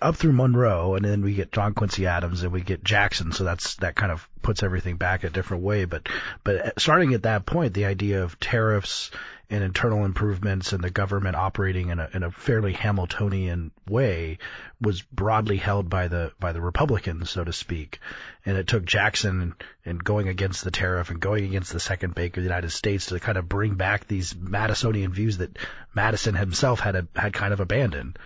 [0.00, 3.32] up through Monroe, and then we get John Quincy Adams and we get Jackson.
[3.32, 5.84] So that's that kind of puts everything back a different way.
[5.84, 6.08] But
[6.44, 9.10] but starting at that point, the idea of tariffs
[9.50, 14.38] and internal improvements and the government operating in a in a fairly Hamiltonian way
[14.80, 18.00] was broadly held by the by the Republicans, so to speak.
[18.46, 19.54] And it took Jackson
[19.84, 23.06] and going against the tariff and going against the second bank of the United States
[23.06, 25.58] to kind of bring back these Madisonian views that
[25.94, 28.18] Madison himself had a, had kind of abandoned.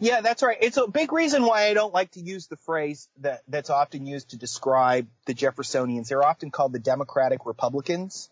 [0.00, 0.58] Yeah, that's right.
[0.60, 4.06] It's a big reason why I don't like to use the phrase that that's often
[4.06, 6.08] used to describe the Jeffersonians.
[6.08, 8.28] They're often called the Democratic Republicans.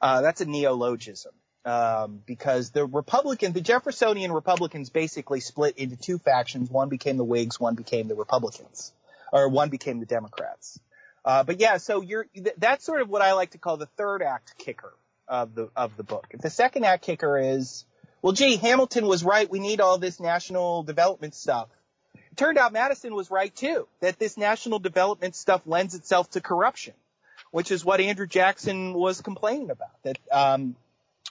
[0.00, 1.32] Uh, that's a neologism.
[1.64, 6.70] Um, because the Republican, the Jeffersonian Republicans basically split into two factions.
[6.70, 8.92] One became the Whigs, one became the Republicans,
[9.32, 10.78] or one became the Democrats.
[11.24, 12.26] Uh, but yeah, so you're,
[12.56, 14.92] that's sort of what I like to call the third act kicker
[15.26, 16.28] of the, of the book.
[16.40, 17.84] The second act kicker is,
[18.22, 19.48] well, gee, Hamilton was right.
[19.48, 21.68] We need all this national development stuff.
[22.14, 26.40] It turned out Madison was right too, that this national development stuff lends itself to
[26.40, 26.94] corruption,
[27.50, 30.02] which is what Andrew Jackson was complaining about.
[30.02, 30.76] That, um,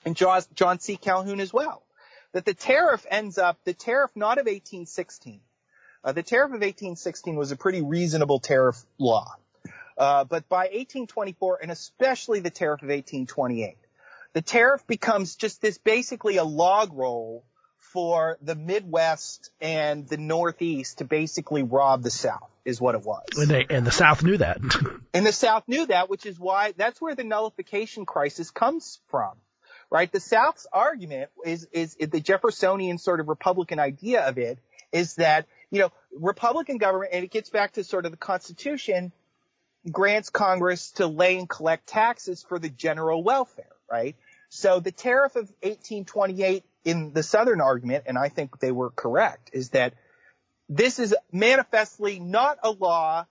[0.06, 0.98] and John C.
[0.98, 1.82] Calhoun as well.
[2.34, 5.40] That the tariff ends up, the tariff not of 1816,
[6.04, 9.36] uh, the tariff of 1816 was a pretty reasonable tariff law.
[9.98, 13.78] Uh, but by 1824, and especially the tariff of 1828,
[14.36, 17.46] the tariff becomes just this basically a log roll
[17.78, 23.24] for the Midwest and the Northeast to basically rob the South is what it was.
[23.38, 24.60] And, they, and the South knew that.
[25.14, 29.32] and the South knew that, which is why that's where the nullification crisis comes from,
[29.90, 30.12] right?
[30.12, 34.60] The South's argument is, is, is the Jeffersonian sort of Republican idea of it
[34.92, 39.14] is that, you know, Republican government, and it gets back to sort of the Constitution,
[39.90, 44.18] grants Congress to lay and collect taxes for the general welfare, right?
[44.50, 49.50] So the tariff of 1828 in the Southern argument, and I think they were correct,
[49.54, 49.94] is that
[50.70, 53.26] this is manifestly not a law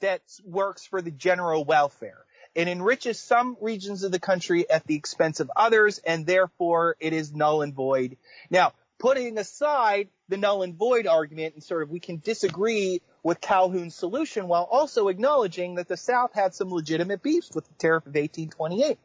[0.00, 2.24] that works for the general welfare.
[2.54, 7.12] It enriches some regions of the country at the expense of others, and therefore it
[7.12, 8.16] is null and void.
[8.50, 13.40] Now, putting aside the null and void argument and sort of we can disagree with
[13.40, 18.06] Calhoun's solution while also acknowledging that the South had some legitimate beefs with the tariff
[18.06, 18.98] of 1828.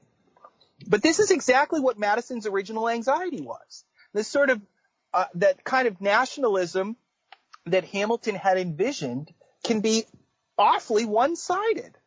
[0.88, 3.84] But this is exactly what Madison's original anxiety was.
[4.14, 4.62] This sort of,
[5.14, 6.96] uh, that kind of nationalism
[7.66, 10.06] that Hamilton had envisioned can be
[10.58, 11.98] awfully one-sided.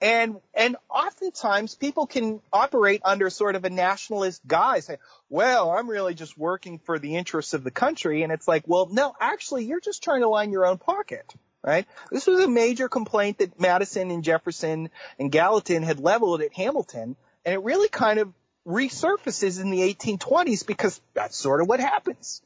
[0.00, 4.86] And, and oftentimes people can operate under sort of a nationalist guise.
[4.86, 4.96] Say,
[5.28, 8.24] well, I'm really just working for the interests of the country.
[8.24, 11.86] And it's like, well, no, actually, you're just trying to line your own pocket, right?
[12.10, 17.14] This was a major complaint that Madison and Jefferson and Gallatin had leveled at Hamilton
[17.44, 18.32] and it really kind of
[18.66, 22.42] resurfaces in the 1820s because that's sort of what happens.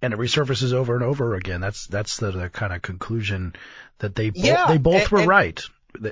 [0.00, 1.60] And it resurfaces over and over again.
[1.60, 3.54] That's that's the, the kind of conclusion
[3.98, 5.60] that they bo- yeah, they both and, were and, right.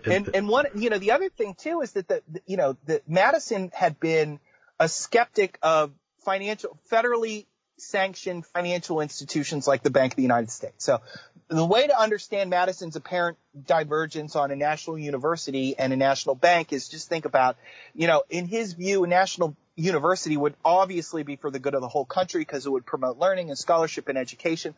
[0.05, 2.77] And and one you know the other thing too is that the, the you know
[2.87, 4.41] that Madison had been
[4.81, 5.93] a skeptic of
[6.25, 7.47] financial federally
[7.79, 10.85] sanctioned financial institutions like the Bank of the United States.
[10.85, 11.01] So
[11.49, 16.73] the way to understand Madison's apparent divergence on a national university and a national bank
[16.73, 17.57] is just think about,
[17.95, 21.83] you know, in his view, a national university would obviously be for the good of
[21.83, 24.75] the whole country because it would promote learning and scholarship and education.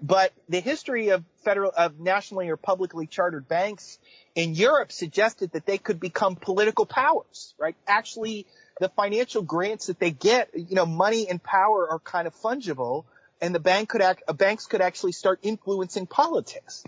[0.00, 3.98] But the history of federal, of nationally or publicly chartered banks
[4.34, 7.74] in Europe suggested that they could become political powers, right?
[7.86, 8.46] Actually,
[8.80, 13.04] the financial grants that they get, you know, money and power are kind of fungible
[13.40, 16.84] and the bank could act, banks could actually start influencing politics.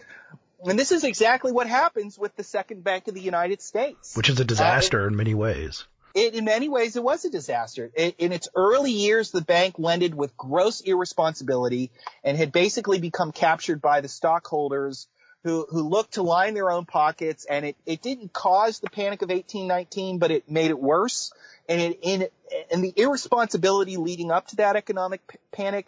[0.64, 4.16] And this is exactly what happens with the second bank of the United States.
[4.16, 5.86] Which is a disaster uh, in many ways.
[6.14, 7.90] It, in many ways, it was a disaster.
[7.94, 11.90] It, in its early years, the bank lended with gross irresponsibility
[12.24, 15.06] and had basically become captured by the stockholders
[15.44, 17.44] who, who looked to line their own pockets.
[17.44, 21.32] And it, it didn't cause the panic of 1819, but it made it worse.
[21.68, 21.96] And
[22.70, 25.86] and the irresponsibility leading up to that economic p- panic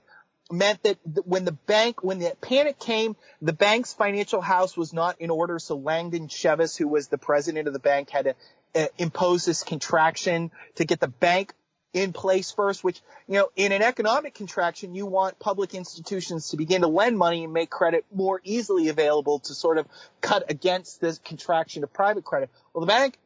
[0.52, 5.20] meant that when the bank, when the panic came, the bank's financial house was not
[5.20, 5.58] in order.
[5.58, 8.34] So Langdon Cheves, who was the president of the bank, had to
[8.74, 11.54] uh, impose this contraction to get the bank
[11.92, 16.56] in place first, which, you know, in an economic contraction, you want public institutions to
[16.56, 19.86] begin to lend money and make credit more easily available to sort of
[20.20, 22.48] cut against the contraction of private credit.
[22.72, 23.18] Well, the bank,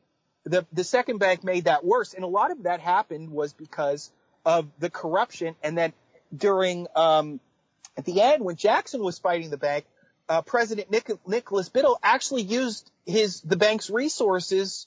[0.45, 2.14] the, the second bank made that worse.
[2.14, 4.11] And a lot of that happened was because
[4.45, 5.92] of the corruption and then
[6.36, 7.40] during um,
[7.97, 9.86] at the end when Jackson was fighting the bank,
[10.28, 14.86] uh, President Nic- Nicholas Biddle actually used his the bank's resources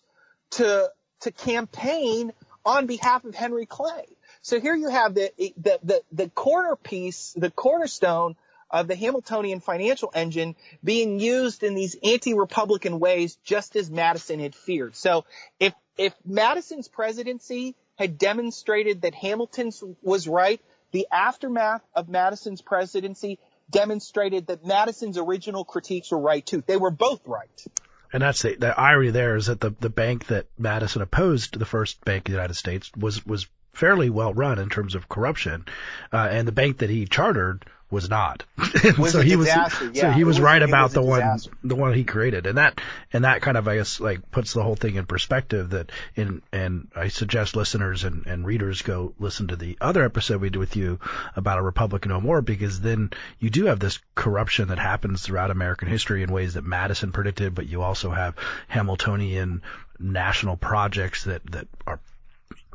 [0.52, 0.92] to
[1.22, 2.34] to campaign
[2.66, 4.06] on behalf of Henry Clay.
[4.42, 8.36] So here you have the, the, the, the corner piece, the cornerstone
[8.70, 14.56] of the Hamiltonian financial engine being used in these anti-Republican ways just as Madison had
[14.56, 14.96] feared.
[14.96, 15.26] So
[15.60, 20.62] if, if Madison's presidency had demonstrated that Hamilton's was right,
[20.92, 23.40] the aftermath of Madison's presidency
[23.70, 26.64] demonstrated that Madison's original critiques were right too.
[26.66, 27.66] They were both right.
[28.14, 31.66] And that's the, the irony there is that the, the bank that Madison opposed, the
[31.66, 35.66] first bank of the United States, was, was fairly well run in terms of corruption.
[36.12, 38.44] Uh, and the bank that he chartered was not.
[38.98, 41.76] Was so he was yeah, so he was, was right about was the one the
[41.76, 42.46] one he created.
[42.46, 42.82] And that
[43.14, 46.42] and that kind of I guess like puts the whole thing in perspective that in
[46.52, 50.60] and I suggest listeners and, and readers go listen to the other episode we did
[50.60, 51.00] with you
[51.36, 55.52] about a Republic no more because then you do have this corruption that happens throughout
[55.52, 58.36] American history in ways that Madison predicted, but you also have
[58.68, 59.62] Hamiltonian
[60.00, 62.00] national projects that, that are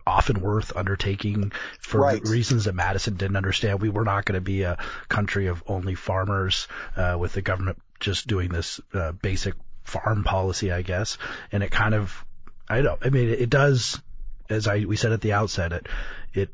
[0.07, 2.23] often worth undertaking for right.
[2.25, 3.81] reasons that Madison didn't understand.
[3.81, 4.79] We were not going to be a
[5.09, 10.73] country of only farmers uh, with the government just doing this uh, basic farm policy,
[10.73, 11.19] I guess.
[11.51, 12.25] And it kind of,
[12.69, 14.01] I don't, I mean, it, it does,
[14.49, 15.87] as I we said at the outset, it
[16.35, 16.51] it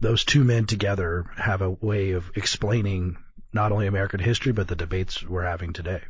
[0.00, 3.16] those two men together have a way of explaining
[3.52, 6.02] not only American history but the debates we're having today.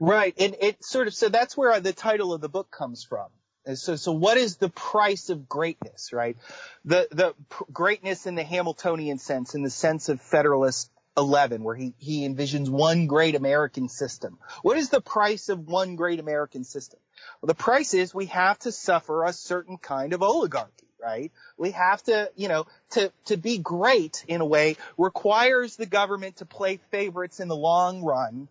[0.00, 3.28] Right, and it sort of so that's where the title of the book comes from.
[3.72, 6.36] So, so what is the price of greatness, right?
[6.84, 7.34] The, the
[7.72, 12.68] greatness in the Hamiltonian sense, in the sense of Federalist 11, where he, he envisions
[12.68, 14.38] one great American system.
[14.62, 17.00] What is the price of one great American system?
[17.40, 21.32] Well, the price is we have to suffer a certain kind of oligarchy, right?
[21.56, 26.36] We have to, you know, to, to be great in a way requires the government
[26.36, 28.48] to play favorites in the long run,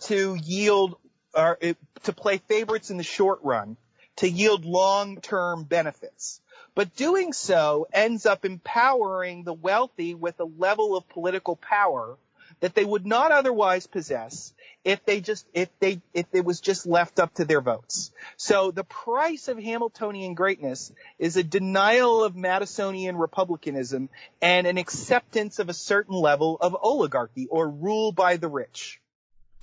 [0.00, 0.96] to yield,
[1.34, 1.74] or eh,
[2.04, 3.76] to play favorites in the short run,
[4.16, 6.40] to yield long-term benefits.
[6.74, 12.16] But doing so ends up empowering the wealthy with a level of political power
[12.60, 14.54] that they would not otherwise possess
[14.84, 18.12] if they just if they if it was just left up to their votes.
[18.36, 24.08] So the price of Hamiltonian greatness is a denial of Madisonian republicanism
[24.40, 29.00] and an acceptance of a certain level of oligarchy or rule by the rich.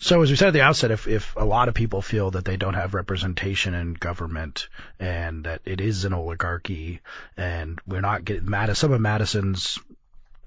[0.01, 2.45] So as we said at the outset, if, if a lot of people feel that
[2.45, 7.01] they don't have representation in government and that it is an oligarchy
[7.35, 9.77] and we're not getting mad some of Madison's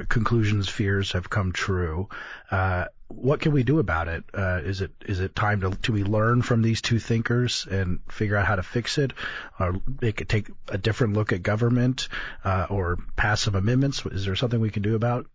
[0.08, 2.08] conclusions, fears have come true.
[2.50, 4.24] Uh, what can we do about it?
[4.32, 8.00] Uh, is it is it time to to we learn from these two thinkers and
[8.08, 9.12] figure out how to fix it,
[9.60, 12.08] or it take a different look at government,
[12.42, 14.04] uh, or pass some amendments?
[14.06, 15.26] Is there something we can do about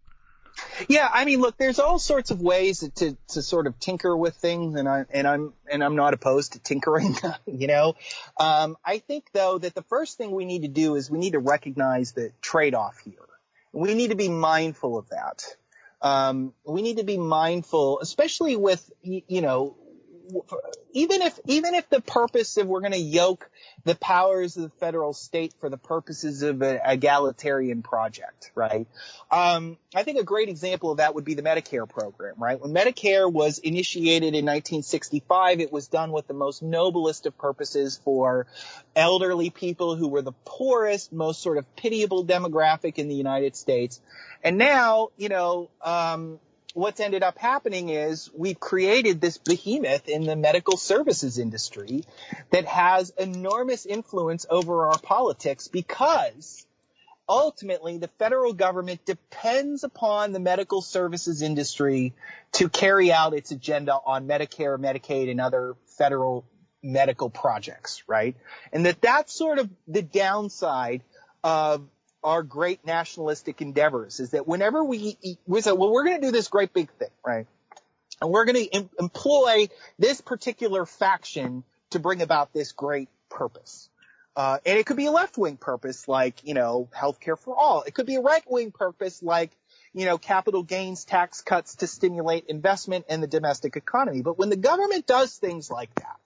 [0.87, 4.35] yeah, I mean, look, there's all sorts of ways to to sort of tinker with
[4.35, 7.15] things, and I and I'm and I'm not opposed to tinkering.
[7.45, 7.95] you know,
[8.39, 11.33] um, I think though that the first thing we need to do is we need
[11.33, 13.13] to recognize the trade-off here.
[13.73, 15.43] We need to be mindful of that.
[16.01, 19.75] Um, we need to be mindful, especially with you know
[20.93, 23.49] even if even if the purpose of we're going to yoke
[23.83, 28.87] the powers of the federal state for the purposes of an egalitarian project, right?
[29.31, 32.59] Um, I think a great example of that would be the Medicare program, right?
[32.59, 37.99] When Medicare was initiated in 1965, it was done with the most noblest of purposes
[38.03, 38.47] for
[38.95, 44.01] elderly people who were the poorest, most sort of pitiable demographic in the United States.
[44.43, 46.39] And now, you know, um,
[46.77, 52.03] what's ended up happening is we've created this behemoth in the medical services industry
[52.51, 56.67] that has enormous influence over our politics because
[57.27, 62.13] ultimately the federal government depends upon the medical services industry
[62.51, 66.45] to carry out its agenda on Medicare, Medicaid, and other federal
[66.83, 68.35] medical projects, right?
[68.71, 71.01] And that that's sort of the downside
[71.43, 71.87] of
[72.27, 76.31] our great nationalistic endeavors is that whenever we, we say, well, we're going to do
[76.31, 77.47] this great big thing, right?
[78.21, 83.89] And we're going to em- employ this particular faction to bring about this great purpose.
[84.35, 87.83] Uh, and it could be a left-wing purpose like, you know, healthcare for all.
[87.83, 89.51] It could be a right-wing purpose like,
[89.93, 94.21] you know, capital gains tax cuts to stimulate investment in the domestic economy.
[94.21, 96.19] But when the government does things like that,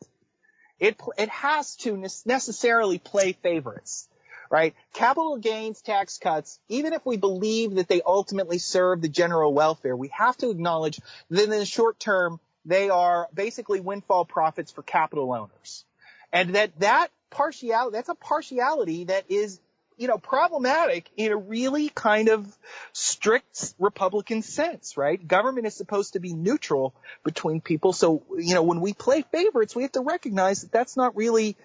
[0.80, 1.96] it, it has to
[2.26, 4.10] necessarily play favorites
[4.52, 4.76] right?
[4.94, 9.96] Capital gains tax cuts, even if we believe that they ultimately serve the general welfare,
[9.96, 11.00] we have to acknowledge
[11.30, 15.86] that in the short term, they are basically windfall profits for capital owners.
[16.34, 19.60] And that that partiality, that's a partiality that is,
[19.98, 22.46] you know, problematic in a really kind of
[22.92, 25.26] strict Republican sense, right?
[25.26, 26.94] Government is supposed to be neutral
[27.24, 27.94] between people.
[27.94, 31.56] So, you know, when we play favorites, we have to recognize that that's not really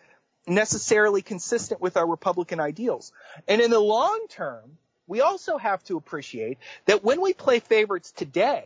[0.46, 3.12] necessarily consistent with our Republican ideals.
[3.48, 8.12] And in the long term, we also have to appreciate that when we play favorites
[8.12, 8.64] today,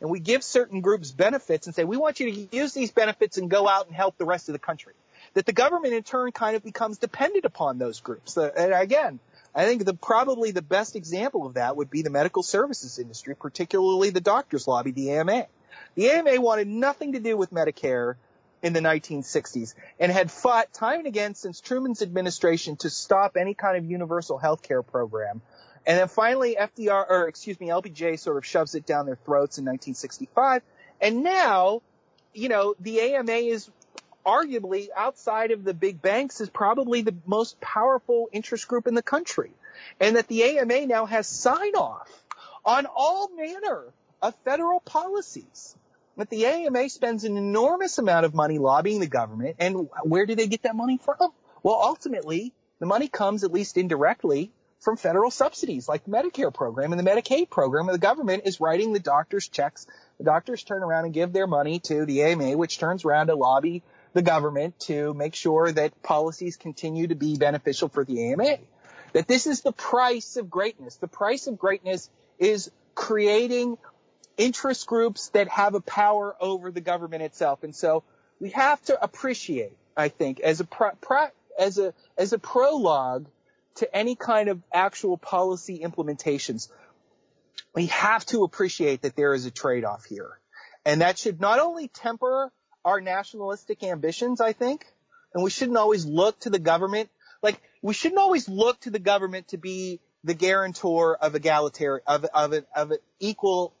[0.00, 3.36] and we give certain groups benefits and say, we want you to use these benefits
[3.36, 4.94] and go out and help the rest of the country.
[5.34, 8.38] That the government in turn kind of becomes dependent upon those groups.
[8.38, 9.18] Uh, and again,
[9.54, 13.34] I think the probably the best example of that would be the medical services industry,
[13.34, 15.46] particularly the doctors lobby, the AMA.
[15.96, 18.14] The AMA wanted nothing to do with Medicare
[18.62, 23.54] in the 1960s and had fought time and again since Truman's administration to stop any
[23.54, 25.40] kind of universal health care program
[25.88, 29.56] and then finally, FDR, or excuse me, LBJ sort of shoves it down their throats
[29.56, 30.62] in 1965.
[31.00, 31.80] And now,
[32.34, 33.70] you know, the AMA is
[34.26, 39.02] arguably outside of the big banks is probably the most powerful interest group in the
[39.02, 39.50] country.
[39.98, 42.10] And that the AMA now has sign off
[42.66, 43.84] on all manner
[44.20, 45.74] of federal policies.
[46.18, 49.56] That the AMA spends an enormous amount of money lobbying the government.
[49.60, 51.30] And where do they get that money from?
[51.62, 54.50] Well, ultimately, the money comes at least indirectly
[54.80, 57.88] from federal subsidies like the Medicare program and the Medicaid program.
[57.88, 59.86] And the government is writing the doctors checks.
[60.18, 63.36] The doctors turn around and give their money to the AMA, which turns around to
[63.36, 68.58] lobby the government to make sure that policies continue to be beneficial for the AMA.
[69.12, 70.96] That this is the price of greatness.
[70.96, 72.10] The price of greatness
[72.40, 73.78] is creating
[74.38, 77.64] interest groups that have a power over the government itself.
[77.64, 78.04] And so
[78.40, 81.26] we have to appreciate, I think, as a pro, pro,
[81.58, 83.26] as a as a prologue
[83.76, 86.68] to any kind of actual policy implementations,
[87.74, 90.38] we have to appreciate that there is a trade-off here.
[90.84, 92.50] And that should not only temper
[92.84, 94.86] our nationalistic ambitions, I think,
[95.34, 97.10] and we shouldn't always look to the government,
[97.42, 102.24] like, we shouldn't always look to the government to be the guarantor of egalitarian, of,
[102.24, 103.72] of, of an equal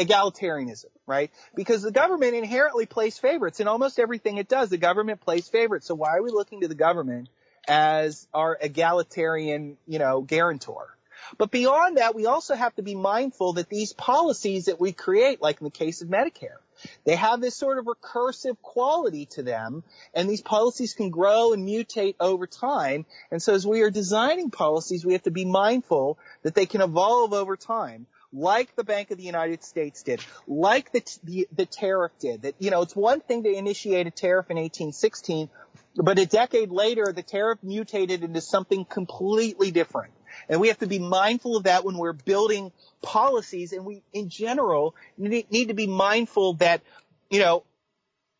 [0.00, 1.30] egalitarianism, right?
[1.54, 4.70] Because the government inherently plays favorites in almost everything it does.
[4.70, 5.86] The government plays favorites.
[5.86, 7.28] So why are we looking to the government
[7.68, 10.96] as our egalitarian, you know, guarantor.
[11.38, 15.42] But beyond that, we also have to be mindful that these policies that we create,
[15.42, 16.58] like in the case of Medicare,
[17.04, 19.84] they have this sort of recursive quality to them,
[20.14, 23.04] and these policies can grow and mutate over time.
[23.30, 26.80] And so as we are designing policies, we have to be mindful that they can
[26.80, 31.66] evolve over time like the Bank of the United States did, like the, the, the
[31.66, 32.42] tariff did.
[32.42, 35.48] That you know, it's one thing to initiate a tariff in 1816,
[35.96, 40.12] but a decade later, the tariff mutated into something completely different.
[40.48, 42.72] And we have to be mindful of that when we're building
[43.02, 43.72] policies.
[43.72, 46.82] And we, in general, need to be mindful that,
[47.30, 47.64] you know,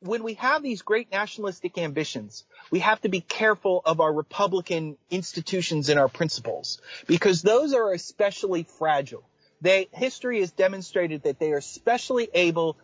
[0.00, 4.96] when we have these great nationalistic ambitions, we have to be careful of our Republican
[5.10, 9.24] institutions and our principles because those are especially fragile.
[9.60, 12.76] They, history has demonstrated that they are especially able,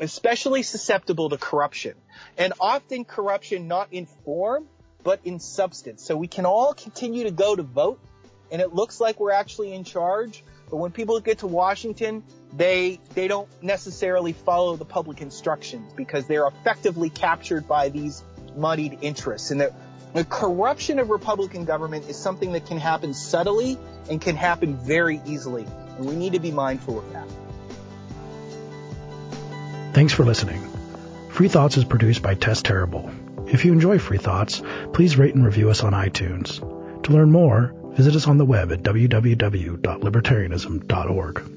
[0.00, 1.94] especially susceptible to corruption.
[2.38, 4.66] And often corruption not in form,
[5.02, 6.02] but in substance.
[6.02, 8.00] So we can all continue to go to vote
[8.50, 10.42] and it looks like we're actually in charge.
[10.70, 16.26] But when people get to Washington, they, they don't necessarily follow the public instructions because
[16.26, 18.22] they're effectively captured by these
[18.56, 19.50] muddied interests.
[19.50, 19.74] And the,
[20.14, 23.78] the corruption of Republican government is something that can happen subtly
[24.10, 25.66] and can happen very easily.
[25.96, 27.28] And we need to be mindful of that.
[29.94, 30.60] Thanks for listening.
[31.30, 33.10] Free Thoughts is produced by Tess Terrible.
[33.46, 36.60] If you enjoy Free Thoughts, please rate and review us on iTunes.
[37.04, 41.55] To learn more, visit us on the web at www.libertarianism.org.